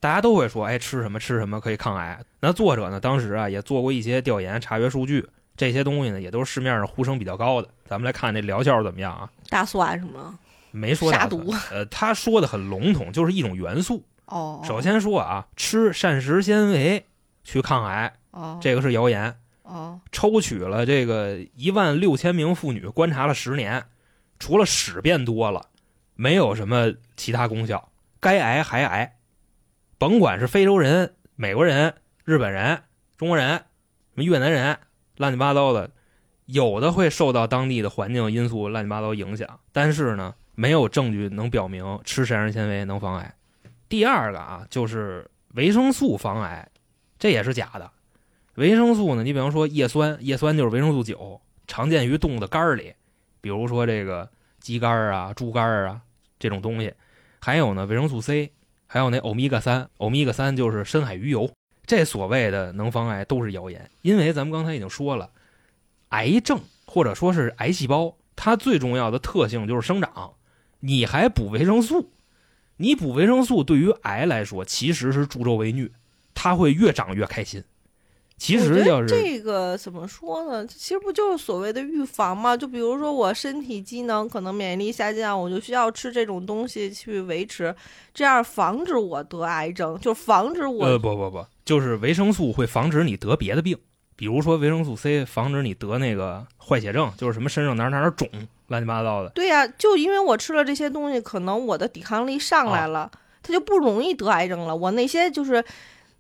[0.02, 2.22] 大家都会说，哎，吃什么吃什么可以抗癌。
[2.42, 5.26] 那作者呢，当时啊也做过一些调研，查阅数据，
[5.60, 7.68] 这些东西呢也都是市面上呼声比较高的。
[7.86, 9.30] 咱们来看这疗效怎么样啊？
[9.50, 10.40] 大蒜是吗？
[10.72, 14.06] 没说杀毒，呃，他说的很笼统，就是一种元素。
[14.24, 17.06] 哦，首先说啊，吃膳食纤维
[17.44, 19.36] 去抗癌，哦，这个是谣言。
[19.64, 23.84] 哦抽取了这个一万六千名妇女，观察了十年，
[24.40, 25.66] 除了屎变多了，
[26.16, 27.92] 没有什么其他功效。
[28.22, 29.18] 该癌还癌，
[29.98, 32.82] 甭管是非洲人、美国人、日本人、
[33.18, 33.66] 中国人、什
[34.16, 34.80] 么越南人，
[35.20, 35.92] 乱七八糟的，
[36.46, 43.36] 有的会受到当地的环境因素乱七八糟影响，但是呢，没有证据能表明吃膳食纤维能防癌。
[43.90, 46.66] 第二个啊，就是维生素防癌，
[47.18, 47.92] 这也是假的。
[48.56, 52.94] 维生素呢，你比方说叶酸，叶酸就是维生素九，常见于动物的肝里，
[53.42, 54.30] 比如说这个
[54.62, 56.00] 鸡肝啊、猪肝啊
[56.40, 56.94] 这种东西。
[57.42, 58.54] 还有呢，维生素 C，
[58.88, 61.52] 还有那欧米伽三，欧米伽三就是深海鱼油。
[61.90, 65.32] 这所谓的能防癌都是谣言，因为咱们刚才已经说了，
[66.10, 70.34] 癌症或者说是癌细胞，它最重要的特性就是生长。
[70.82, 72.12] 你还补维生素，
[72.78, 75.90] 你补维生素对于癌来说其实是助纣为虐，
[76.36, 77.64] 它会越长越开心。
[78.38, 80.66] 其实要是这个怎么说呢？
[80.68, 82.56] 其实不就是所谓的预防吗？
[82.56, 87.76] 就比如说我身体机能可能免疫力下降，我就需要吃这种东西去维持，
[88.14, 93.78] 这样防止我得癌症，就防止我、呃，不不不，就是维生素会防止你得别的病，
[94.16, 98.28] 比如说维生素 C 防止你得那个坏血症，就是什么身上哪哪肿，
[98.70, 99.30] 乱七八糟的。
[99.36, 103.12] 对呀、就因为我吃了这些东西，可能我的抵抗力上来了，
[103.44, 104.76] 它就不容易得癌症了。
[104.76, 105.64] 我那些就是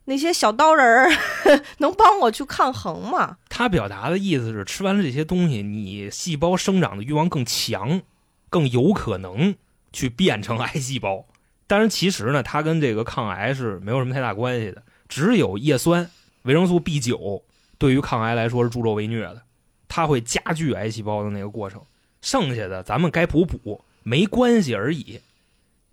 [0.05, 1.09] 那些小刀人儿
[1.79, 3.37] 能帮我去抗衡吗？
[3.49, 8.03] 他表达的意思是，吃完了这些东西，你细胞生长的欲望更强，
[8.51, 9.55] 更有可能
[9.91, 11.25] 去变成癌细胞。
[11.65, 14.83] 但是，其实呢，它跟这个抗癌是没有什么太大关系的。
[15.09, 16.09] 只有叶酸、
[16.43, 17.43] 维生素 B 九
[17.77, 19.41] 对于抗癌来说是助纣为虐的，
[19.89, 21.81] 它会加剧癌细胞的那个过程。
[22.21, 25.19] 剩下的咱们该补补，没关系而已。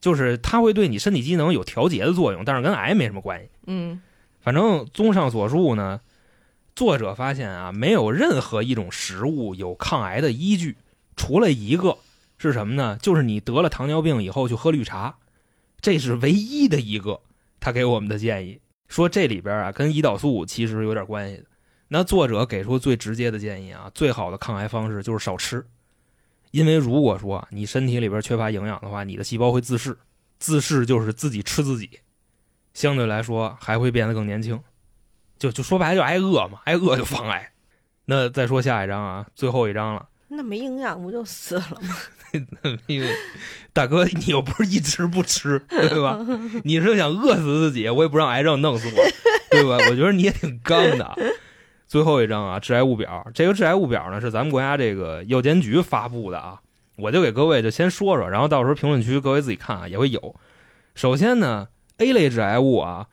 [0.00, 3.48] 就是它会对你身体机能有调节的作用，但是跟癌没什么关系。
[3.66, 4.00] 嗯
[4.40, 6.00] 反正综上所述呢，
[6.76, 10.76] 作者发现啊，没有任何一种食物有抗癌的依据，
[11.16, 11.98] 除了一个
[12.38, 12.98] 是什么呢？
[13.02, 15.16] 就是你得了糖尿病以后去喝绿茶，
[15.80, 17.20] 这是唯一的一个
[17.58, 18.60] 他给我们的建议。
[18.88, 21.44] 说这里边啊跟胰岛素其实有点关系的。
[21.88, 25.64] 那作者给出最直接的建议啊，最好的抗癌方式就是少吃，
[26.50, 29.96] 因为如果说你身体里边缺乏营养的话，你的细胞会自噬，
[30.38, 31.88] 自噬就是自己吃自己。
[32.74, 34.60] 相对来说还会变得更年轻，
[35.38, 37.52] 就就说白了就挨饿嘛，挨饿就防癌。
[38.04, 40.08] 那再说下一章啊，最后一章了。
[40.28, 41.96] 那没营养不就死了吗？
[42.86, 43.08] 因为
[43.72, 46.18] 大哥，你又不是一直不吃，对吧？
[46.64, 49.02] 你是想饿死自己，我也不让癌症弄死我，
[49.50, 49.76] 对吧？
[49.90, 51.16] 我觉得你也挺刚的。
[51.86, 56.60] 最后一张啊，致癌物表，这个致癌物表呢是咱们国家这个药监局发布的啊，
[56.96, 60.34] 我就给各位就先说说，然后到时候评论区各位自己看啊，也会有。
[60.94, 61.68] 首先呢
[61.98, 63.06] ，A 类致癌物啊，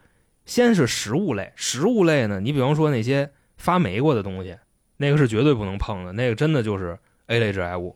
[0.46, 4.58] 先是食物类，食物类呢，你比方说那些发霉过的东西，
[4.98, 6.98] 那个是绝对不能碰的，那个真的就是
[7.28, 7.96] A 类致癌物。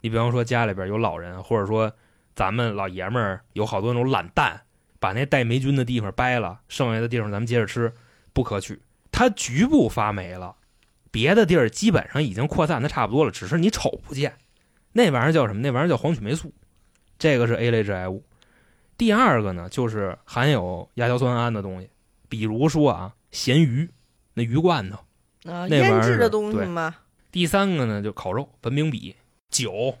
[0.00, 1.92] 你比方说家里边有老人，或者说
[2.34, 4.62] 咱们老爷们儿有好多那种懒蛋，
[5.00, 7.92] 把那带霉菌的地方掰了，剩下的地方咱们接着吃，
[8.32, 8.80] 不可取。
[9.10, 10.56] 它局部发霉了，
[11.10, 14.36] 别的地儿基本上已经扩散的差不多了，只是你瞅不见。
[14.92, 15.60] 那玩意儿叫什么？
[15.60, 16.52] 那玩意儿叫黄曲霉素，
[17.18, 18.24] 这个是 A 类致癌物。
[18.96, 21.90] 第二个呢，就是含有亚硝酸胺的东西，
[22.28, 23.90] 比如说啊，咸鱼，
[24.34, 24.98] 那鱼罐头。
[25.44, 26.94] 啊，腌制的东西嘛，
[27.30, 29.14] 第三个呢，就烤肉、本饼笔、
[29.50, 29.96] 酒、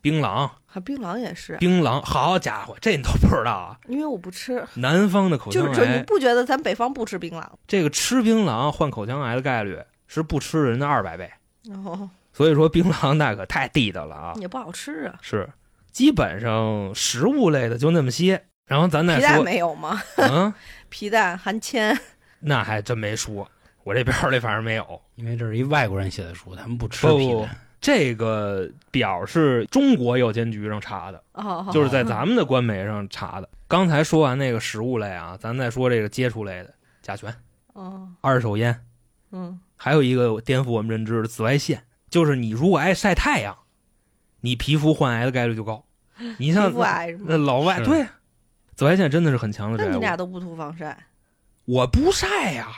[0.00, 2.00] 槟榔、还槟榔也是，槟榔。
[2.02, 3.78] 好家伙，这你都不知道啊！
[3.86, 7.44] 因为我不吃，南方的口腔就是你，不觉得咱北方不吃槟榔？
[7.66, 11.30] 这个吃槟榔患口腔癌的概率是不吃人的二百倍。
[11.72, 14.32] 哦 所以说，槟榔那可太地道了啊！
[14.36, 15.48] 也不好吃啊，是，
[15.90, 18.44] 基本上食物类的就那么些。
[18.66, 20.00] 然后咱再皮蛋说，没有吗？
[20.16, 20.54] 嗯，
[20.88, 21.98] 皮蛋含铅，
[22.38, 23.50] 那还真没说，
[23.82, 25.02] 我这边里反正没有。
[25.16, 27.56] 因为这是一外国人写的书，他们不吃不不皮蛋。
[27.80, 33.48] 这个表是中国药监局上查的，哦，就是在咱们的官媒上查的。
[33.66, 37.34] 刚才说完那个食物类啊，咱再说这个接触类的，甲醛、
[37.72, 38.84] 哦，二手烟，
[39.32, 43.56] 嗯，还有一个颠覆我们认知的紫外线，就是你如果爱晒太阳，
[44.40, 45.86] 你皮肤患癌的概率就高。
[46.36, 47.38] 你像那？
[47.38, 48.06] 老外，对，
[48.74, 49.94] 紫外线真的是很强的那这。
[49.94, 51.06] 你俩都不涂防晒，
[51.64, 52.68] 我不晒呀，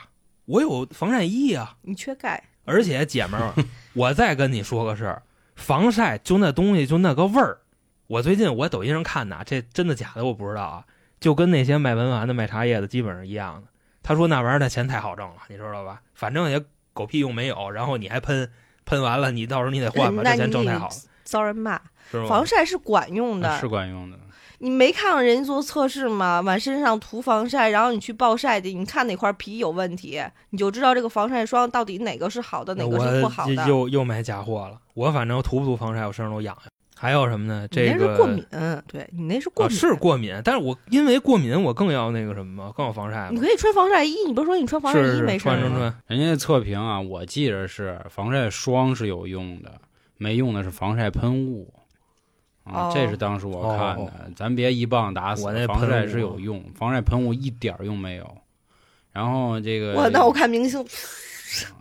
[0.45, 1.77] 我有防晒衣呀。
[1.83, 3.53] 你缺钙，而且姐们儿，
[3.95, 5.23] 我再跟你说个事儿，
[5.57, 7.59] 防晒就那东西就那个味儿。
[8.07, 10.85] 我最近我抖音上看的，这真的假的我不知道啊，
[11.21, 13.69] 就跟那些卖文玩的、卖茶叶的基本上一样的。
[14.03, 16.03] 他说那玩意儿他钱太好挣了，你知道吧？
[16.15, 18.51] 反正也狗屁用没有，然后你还喷，
[18.85, 20.95] 喷完了你到时候你得换吧，那这钱挣太好了，
[21.25, 21.81] 遭人骂。
[22.11, 22.27] 是吗？
[22.29, 24.19] 防晒是管用的，是管用的，
[24.63, 26.41] 你没看过人家做测试吗？
[26.41, 33.69] 往身上涂防晒，然后你去暴晒的，你看哪块皮有问题，你就知道这个防晒霜到底哪个是好的，哪个是不好的。
[33.69, 34.79] 又又买假货了。
[34.95, 36.71] 我反正涂不涂防晒，我身上都痒痒。
[36.97, 37.67] 还有什么呢？
[37.69, 38.47] 这个过敏，
[38.87, 43.31] 对你那是过啊，敏，是过敏，但是我因为过敏，我更要那个什么嘛，更要防晒。
[43.33, 45.57] 你可以穿防晒衣，你不是说你穿防晒衣没事吗？
[45.57, 49.73] 穿穿穿，人家测评啊，我记着是防晒霜是有用的，
[50.19, 51.75] 没用的是防晒喷雾。
[52.65, 55.67] 啊，哦这是当时我看的，哦咱别一棒打死我那。
[55.67, 58.37] 防晒是有用，防晒喷雾一点儿用没有。
[59.13, 60.81] 然后这个我那我看明星，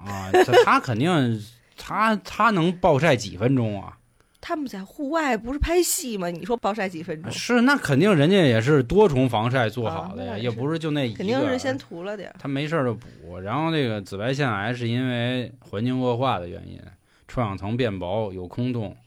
[0.06, 1.42] 啊，这他肯定
[1.78, 3.98] 他他能暴晒几分钟啊？
[4.44, 6.28] 他们在户外不是拍戏吗？
[6.28, 11.18] 你说暴晒几分钟，是，那肯定人家也是多重防晒做好的呀，啊也不是就那一个。
[11.20, 12.36] 肯定是先涂了点儿。
[12.40, 13.38] 他没事儿就补。
[13.40, 16.82] 然后那个紫外线癌是因为环境恶化的原因，
[17.28, 18.98] 臭氧层变薄，有空洞，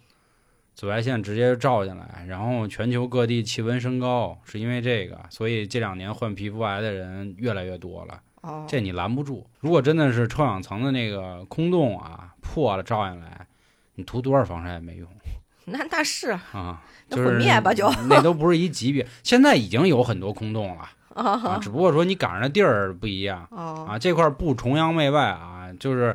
[0.75, 8.21] 紫外线直接照进来，然后全球各地气温升高，是因为这个，所以这两年患皮肤癌的人越来越多了。
[8.43, 9.47] 哦，这你拦不住。
[9.61, 13.47] 如果真的是臭氧层的那个空洞啊破了照进来，
[13.95, 15.09] 你涂多少防晒也没用
[15.67, 19.07] 那那是啊，就是毁灭吧就那都不是一级别。
[19.23, 23.49] 现在已经有很多空洞了 啊，啊只不过说你赶上的地儿不一样。
[23.51, 26.15] 哦啊，这块儿不崇洋媚外啊，就是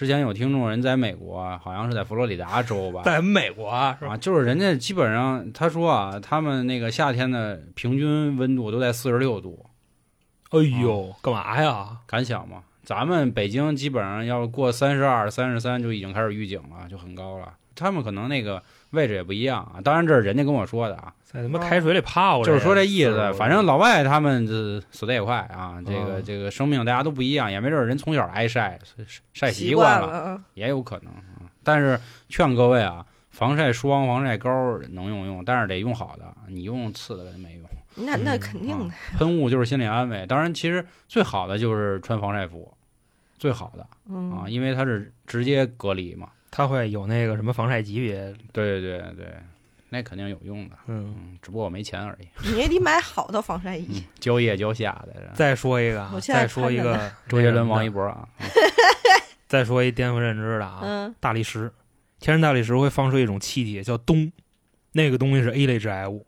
[0.00, 4.14] 之前有听众人在美国，好像是在佛罗里达州吧，在美国啊，是吧？
[4.14, 9.66] 啊，就是人家基本上他说啊，他们那个夏天的平均温度都在四十六度，
[10.52, 11.98] 哎呦，干嘛呀？
[12.06, 12.62] 敢想吗？
[12.82, 17.52] 咱们北京基本上要过三十二、三十三就已经开始预警了，就很高了。
[17.74, 23.32] 他们可能那个位置也不一样啊，当然这是人家跟我说的啊，在他妈开水里泡着，就是说这意思。
[23.34, 28.78] 反正老外他们这死的也快啊，这个嗯这个生命大家都不一样，也没准人从小挨晒
[29.32, 31.50] 晒习惯了，嗯也有可能啊。
[31.62, 34.50] 但是劝各位啊，防晒霜、防晒膏
[34.90, 37.68] 能用用，但是得用好的，你用次的没用。
[37.96, 42.72] 那那嗯肯定的啊，喷雾就是心理安慰，当然其实最好的就是穿防晒服，
[43.38, 46.28] 最好的嗯啊，因为它是直接隔离嘛。
[46.50, 49.26] 它会有那个什么防晒级别，对对对对，
[49.88, 50.76] 那肯定有用的。
[50.86, 51.14] 嗯。
[51.16, 52.28] 嗯，只不过我没钱而已。
[52.50, 55.30] 你也得买好的防晒衣嗯。，交业交下的。
[55.34, 58.28] 再说一个再说一个周杰伦、王一一，博啊，
[59.46, 61.72] 再说一颠覆认知的啊，嗯，大理石，
[62.18, 64.32] 天然大理石会放出一种气体叫氡，
[64.92, 66.26] 那个东西是 A 类致癌物，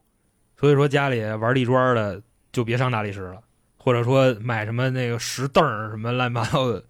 [0.57, 3.43] 所以说家里玩地砖的就别上大理石了，
[3.77, 6.85] 或者说买什么那个石凳儿什么乱七八糟的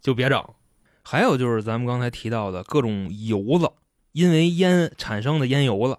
[0.00, 0.42] 就别整。
[1.10, 3.70] 还有就是咱们刚才提到的各种油子，
[4.12, 5.96] 因为烟产生的烟油子，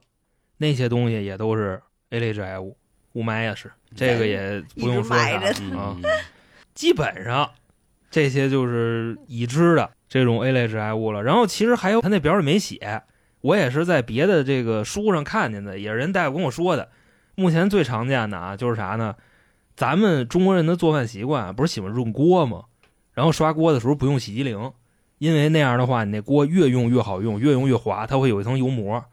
[0.57, 1.81] 那些东西也都是
[2.11, 2.77] A 类致癌物，
[3.13, 5.97] 雾霾也是，这个也不用说啥一直埋着嗯啊。
[6.75, 7.49] 基本上
[8.11, 11.23] 这些就是已知的这种 A 类致癌物了。
[11.23, 13.01] 然后其实还有他那表里没写，
[13.41, 16.87] 我也是在别的这个书上看见的，也是人大夫跟我说的。
[17.33, 19.15] 目前最常见的啊，就是啥呢？
[19.75, 22.65] 咱们中国人的做饭习惯不是喜欢润锅吗？
[23.15, 24.71] 然后刷锅的时候不用洗涤灵，
[25.19, 29.05] 因为那样的话，你那锅越用越好用，越用越滑，它会有一层油膜。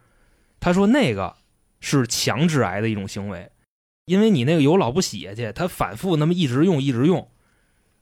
[0.59, 1.37] 他说那个
[1.81, 3.51] 是强致癌的一种行为，
[4.07, 7.29] 因为你那个油老不洗下去，它反复那么一直用一直用，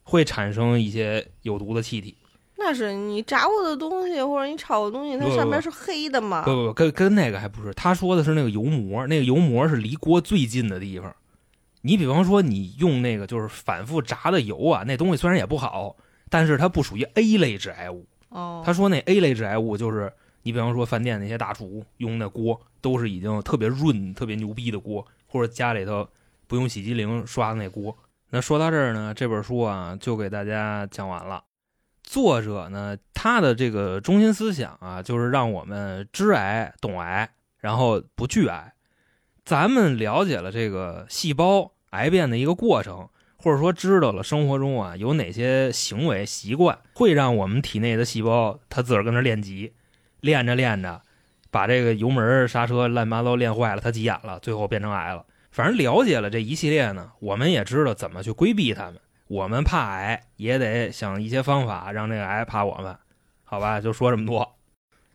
[0.05, 2.17] 会产生一些有毒的气体。
[2.57, 6.43] 那是你炸过的东西或者你炒的东西，它上面是黑的嘛？
[6.45, 11.15] 不不不，跟跟那个还不是，他说的是那个油膜，那个油膜是离锅最近的地方。
[11.83, 15.97] 你比方说，你用那个就是反复炸的油啊，那东西虽然也不好，
[16.35, 18.05] 但是它不属于 A 类致癌物。
[18.31, 20.13] 哦，他说那 A 类致癌物就是
[20.43, 26.09] 你比方说饭店那些大厨用那锅，都是已经特别润、特别牛逼的锅，或者家里头
[26.49, 27.97] 不用洗洁灵刷的那锅。
[28.31, 31.45] 那说到这儿呢，这本书啊就给大家讲完了。
[32.03, 37.31] 作者呢，他的这个中心思想啊，就是让我们知癌、懂癌，
[37.61, 38.75] 然后不惧癌。
[39.45, 43.09] 咱们了解了这个细胞癌变的一个过程，
[43.45, 49.75] 或者说知道了生活中啊有哪些行为习惯会让我们体内的细胞它自个儿跟那练级，
[50.21, 51.03] 练着练着，
[51.51, 55.27] 把这个油门刹车乱八糟练坏了，它急眼了，最后变成癌了。
[55.51, 58.95] 反正了解了这一系列呢，我们也知道怎么去规避它们。
[59.27, 62.97] 我们怕癌，也得想一些方法让这个癌怕我们，
[63.45, 63.79] 好吧？
[63.79, 64.57] 就说这么多。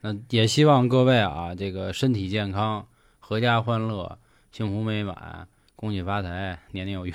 [0.01, 2.85] 那也希望各位啊，这个身体健康，
[3.27, 4.19] 阖家欢乐，
[4.51, 5.47] 幸福美满，
[5.79, 7.13] 恭喜发财，年年有余，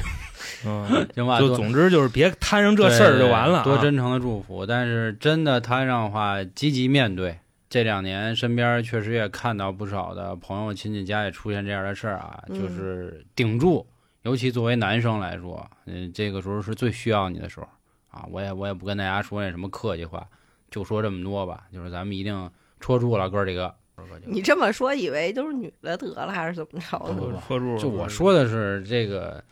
[0.65, 1.39] 嗯，行吧？
[1.39, 3.63] 就总之就是别摊上这事儿就完了、啊。
[3.63, 7.39] 多真诚的祝福，但是真的摊上的话，积极面对。
[7.69, 13.87] 这两年身边确实也看到不少的朋友亲戚家也出现这样的事儿啊，嗯就是顶住。
[14.23, 17.69] 尤其作为男生来说，嗯，这个时候是最需要你的时候
[18.11, 18.25] 啊！
[18.31, 20.27] 我也我也不跟大家说那什么客气话，
[20.71, 22.51] 就说这么多吧，就是咱们一定
[22.81, 23.75] 戳住了哥几个。
[24.27, 26.99] 你这么说，以为都是女的得了还是怎么着
[27.79, 29.43] 就我说的是这个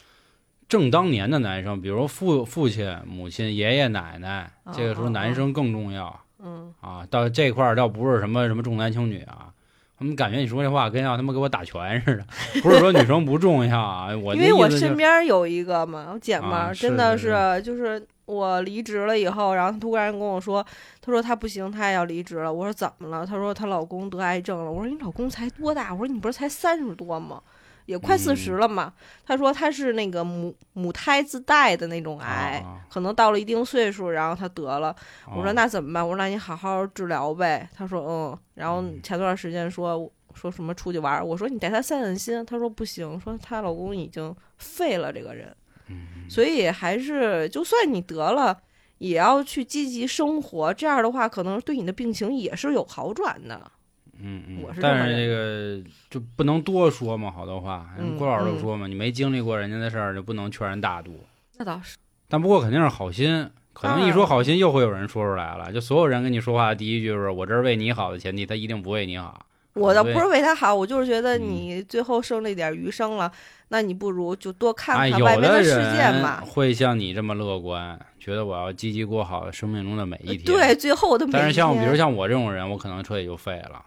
[0.68, 7.06] 正当年的男生，比如父父亲、母亲、爷爷奶奶，这个时候男生更重要嗯，啊。
[7.10, 9.52] 到这块儿倒不是什么什么重男轻女啊，
[9.98, 12.26] 他们感觉你说这话跟要他妈给我打拳似的，
[12.62, 14.16] 不是说女生不重要啊。
[14.16, 20.64] 我因为我身边有一个嘛，我姐们真的是就是我离职了以后，然后她突然跟我说，
[21.00, 22.52] 她说她不行，她也要离职了。
[22.52, 23.26] 我说怎么了？
[23.26, 24.70] 她说她老公得癌症了。
[24.70, 25.92] 我说你老公才多大？
[25.92, 27.42] 我说你不是才三十多吗？
[27.86, 28.92] 也快四十嗯了嘛。
[29.26, 34.94] 她说她是那个母母胎自带的那种癌，啊可能到了一定岁数，然后她得了。
[35.28, 36.02] 我说啊那怎么办？
[36.02, 37.68] 我说那你好好治疗呗。
[37.74, 38.38] 她说嗯。
[38.54, 42.46] 然后嗯前段时间说说什么出去玩儿，我说你带她散散心。
[42.46, 45.54] 她说不行，说她老公已经废了这个人。
[45.92, 48.58] 嗯所以还是就算你得了，
[48.98, 50.72] 也要去积极生活。
[50.72, 53.70] 这样的话，可能对你的病情也是有好转的。
[54.18, 57.90] 嗯嗯，我是但是这个就不能多说嘛，好多话。
[58.16, 61.12] 郭老师都说嘛，你没经历过人家的事儿，就不能劝人大度。
[61.58, 61.96] 那倒是，
[62.28, 65.70] 但不过肯定是好心，可能一说好心，又会有人说出来了。
[65.72, 69.44] 就所有人跟你说话的第一句就是我这是为你好的前提，他一定不为你好。
[69.74, 73.32] 我倒不是为他好，我就是觉得嗯你最后剩那点余生了，
[73.72, 76.42] 那你不如就多看哎，看有外面的世界人嘛。
[76.42, 80.44] 会像你这么乐观，觉得我要积极过好生命中的每一天。
[80.44, 83.82] 对，，最后的每一但是像比如像我这种人，我可能彻底就废了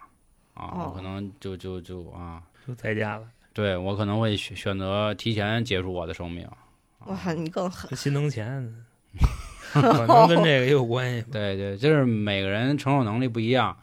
[0.54, 3.22] 啊，哦我可能就就就啊，就在家了，
[3.52, 6.44] 对我可能会选选择提前结束我的生命。
[7.04, 7.96] 哇，你更狠。
[7.96, 8.74] 心疼钱，
[9.72, 11.24] 可能跟这个也有关系。
[11.30, 13.76] 对对，就是每个人承受能力不一样，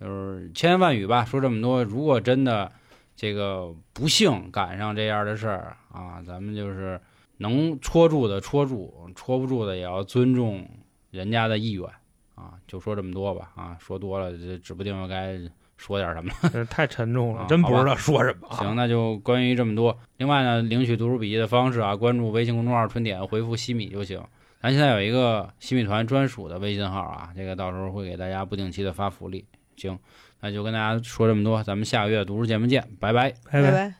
[0.00, 1.84] 就是千言万语吧，说这么多。
[1.84, 2.72] 如果真的
[3.16, 7.00] 这个不幸赶上这样的事儿啊，咱们就是
[7.38, 10.68] 能戳住的戳住，戳不住的也要尊重
[11.10, 11.88] 人家的意愿
[12.34, 12.52] 啊。
[12.68, 15.40] 就说这么多吧啊，说多了这指不定又该
[15.78, 16.30] 说点什么。
[16.52, 18.56] 这太沉重了，啊真不知道说什么啊。
[18.58, 19.98] 行，那就关于这么多。
[20.18, 24.22] 另外呢，领取读书笔记的方式啊，关注微信公众号“春点”，回复“西米”就行。
[24.60, 29.44] 咱现在有一个西米团专属的微信号啊，这个到时候会给大家不定期的发福利。
[29.76, 29.98] 行，
[30.40, 33.34] 那就跟大家说这么多，咱们下个月读书节目见，拜拜。
[33.50, 33.70] 拜拜。
[33.70, 33.96] 拜。